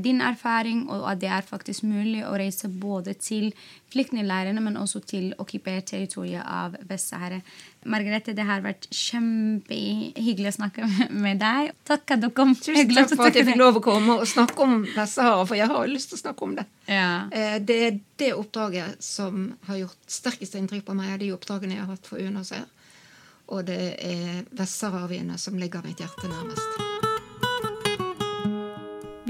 din 0.03 0.21
erfaring, 0.21 0.83
og 0.89 1.07
at 1.11 1.19
det 1.21 1.29
er 1.33 1.41
faktisk 1.45 1.83
mulig 1.83 2.21
å 2.27 2.33
reise 2.37 2.69
både 2.69 3.13
til 3.17 3.49
flyktningleirene, 3.91 4.61
men 4.63 4.77
også 4.79 5.01
til 5.03 5.31
okkupert 5.41 5.85
territorium 5.89 6.43
av 6.45 6.75
Vest-Sahara. 6.87 7.41
Margrethe, 7.91 8.35
det 8.37 8.45
har 8.45 8.61
vært 8.61 8.85
kjempehyggelig 8.93 10.51
å 10.51 10.55
snakke 10.59 10.87
med 11.25 11.41
deg. 11.41 11.71
Takk 11.87 12.13
at 12.15 12.21
du 12.23 12.29
kom. 12.35 12.53
Tusen 12.55 12.93
takk 12.93 13.15
for 13.15 13.27
at 13.31 13.39
jeg 13.39 13.47
fikk 13.49 13.59
lov 13.61 13.79
å 13.81 13.83
komme 13.85 14.19
og 14.21 14.27
snakke 14.29 14.63
om 14.65 14.77
Vest-Sahara, 14.95 15.47
for 15.49 15.57
jeg 15.59 15.71
har 15.73 15.89
lyst 15.91 16.11
til 16.13 16.19
å 16.19 16.23
snakke 16.25 16.47
om 16.47 16.55
det. 16.59 16.67
Ja. 16.91 17.09
Eh, 17.31 17.57
Det 17.61 17.79
er 17.87 17.97
det 18.21 18.31
oppdraget 18.37 19.01
som 19.03 19.51
har 19.67 19.81
gjort 19.83 19.97
sterkest 20.07 20.55
inntrykk 20.59 20.85
på 20.87 20.95
meg, 20.97 21.15
av 21.15 21.19
de 21.23 21.33
oppdragene 21.35 21.75
jeg 21.77 21.83
har 21.85 21.91
hatt 21.95 22.07
for 22.13 22.21
UNHCR. 22.21 22.69
Og 23.51 23.65
det 23.67 23.81
er 23.99 24.45
vestsaharawiene 24.55 25.35
som 25.41 25.57
ligger 25.59 25.83
mitt 25.83 25.99
hjerte 25.99 26.29
nærmest. 26.31 26.90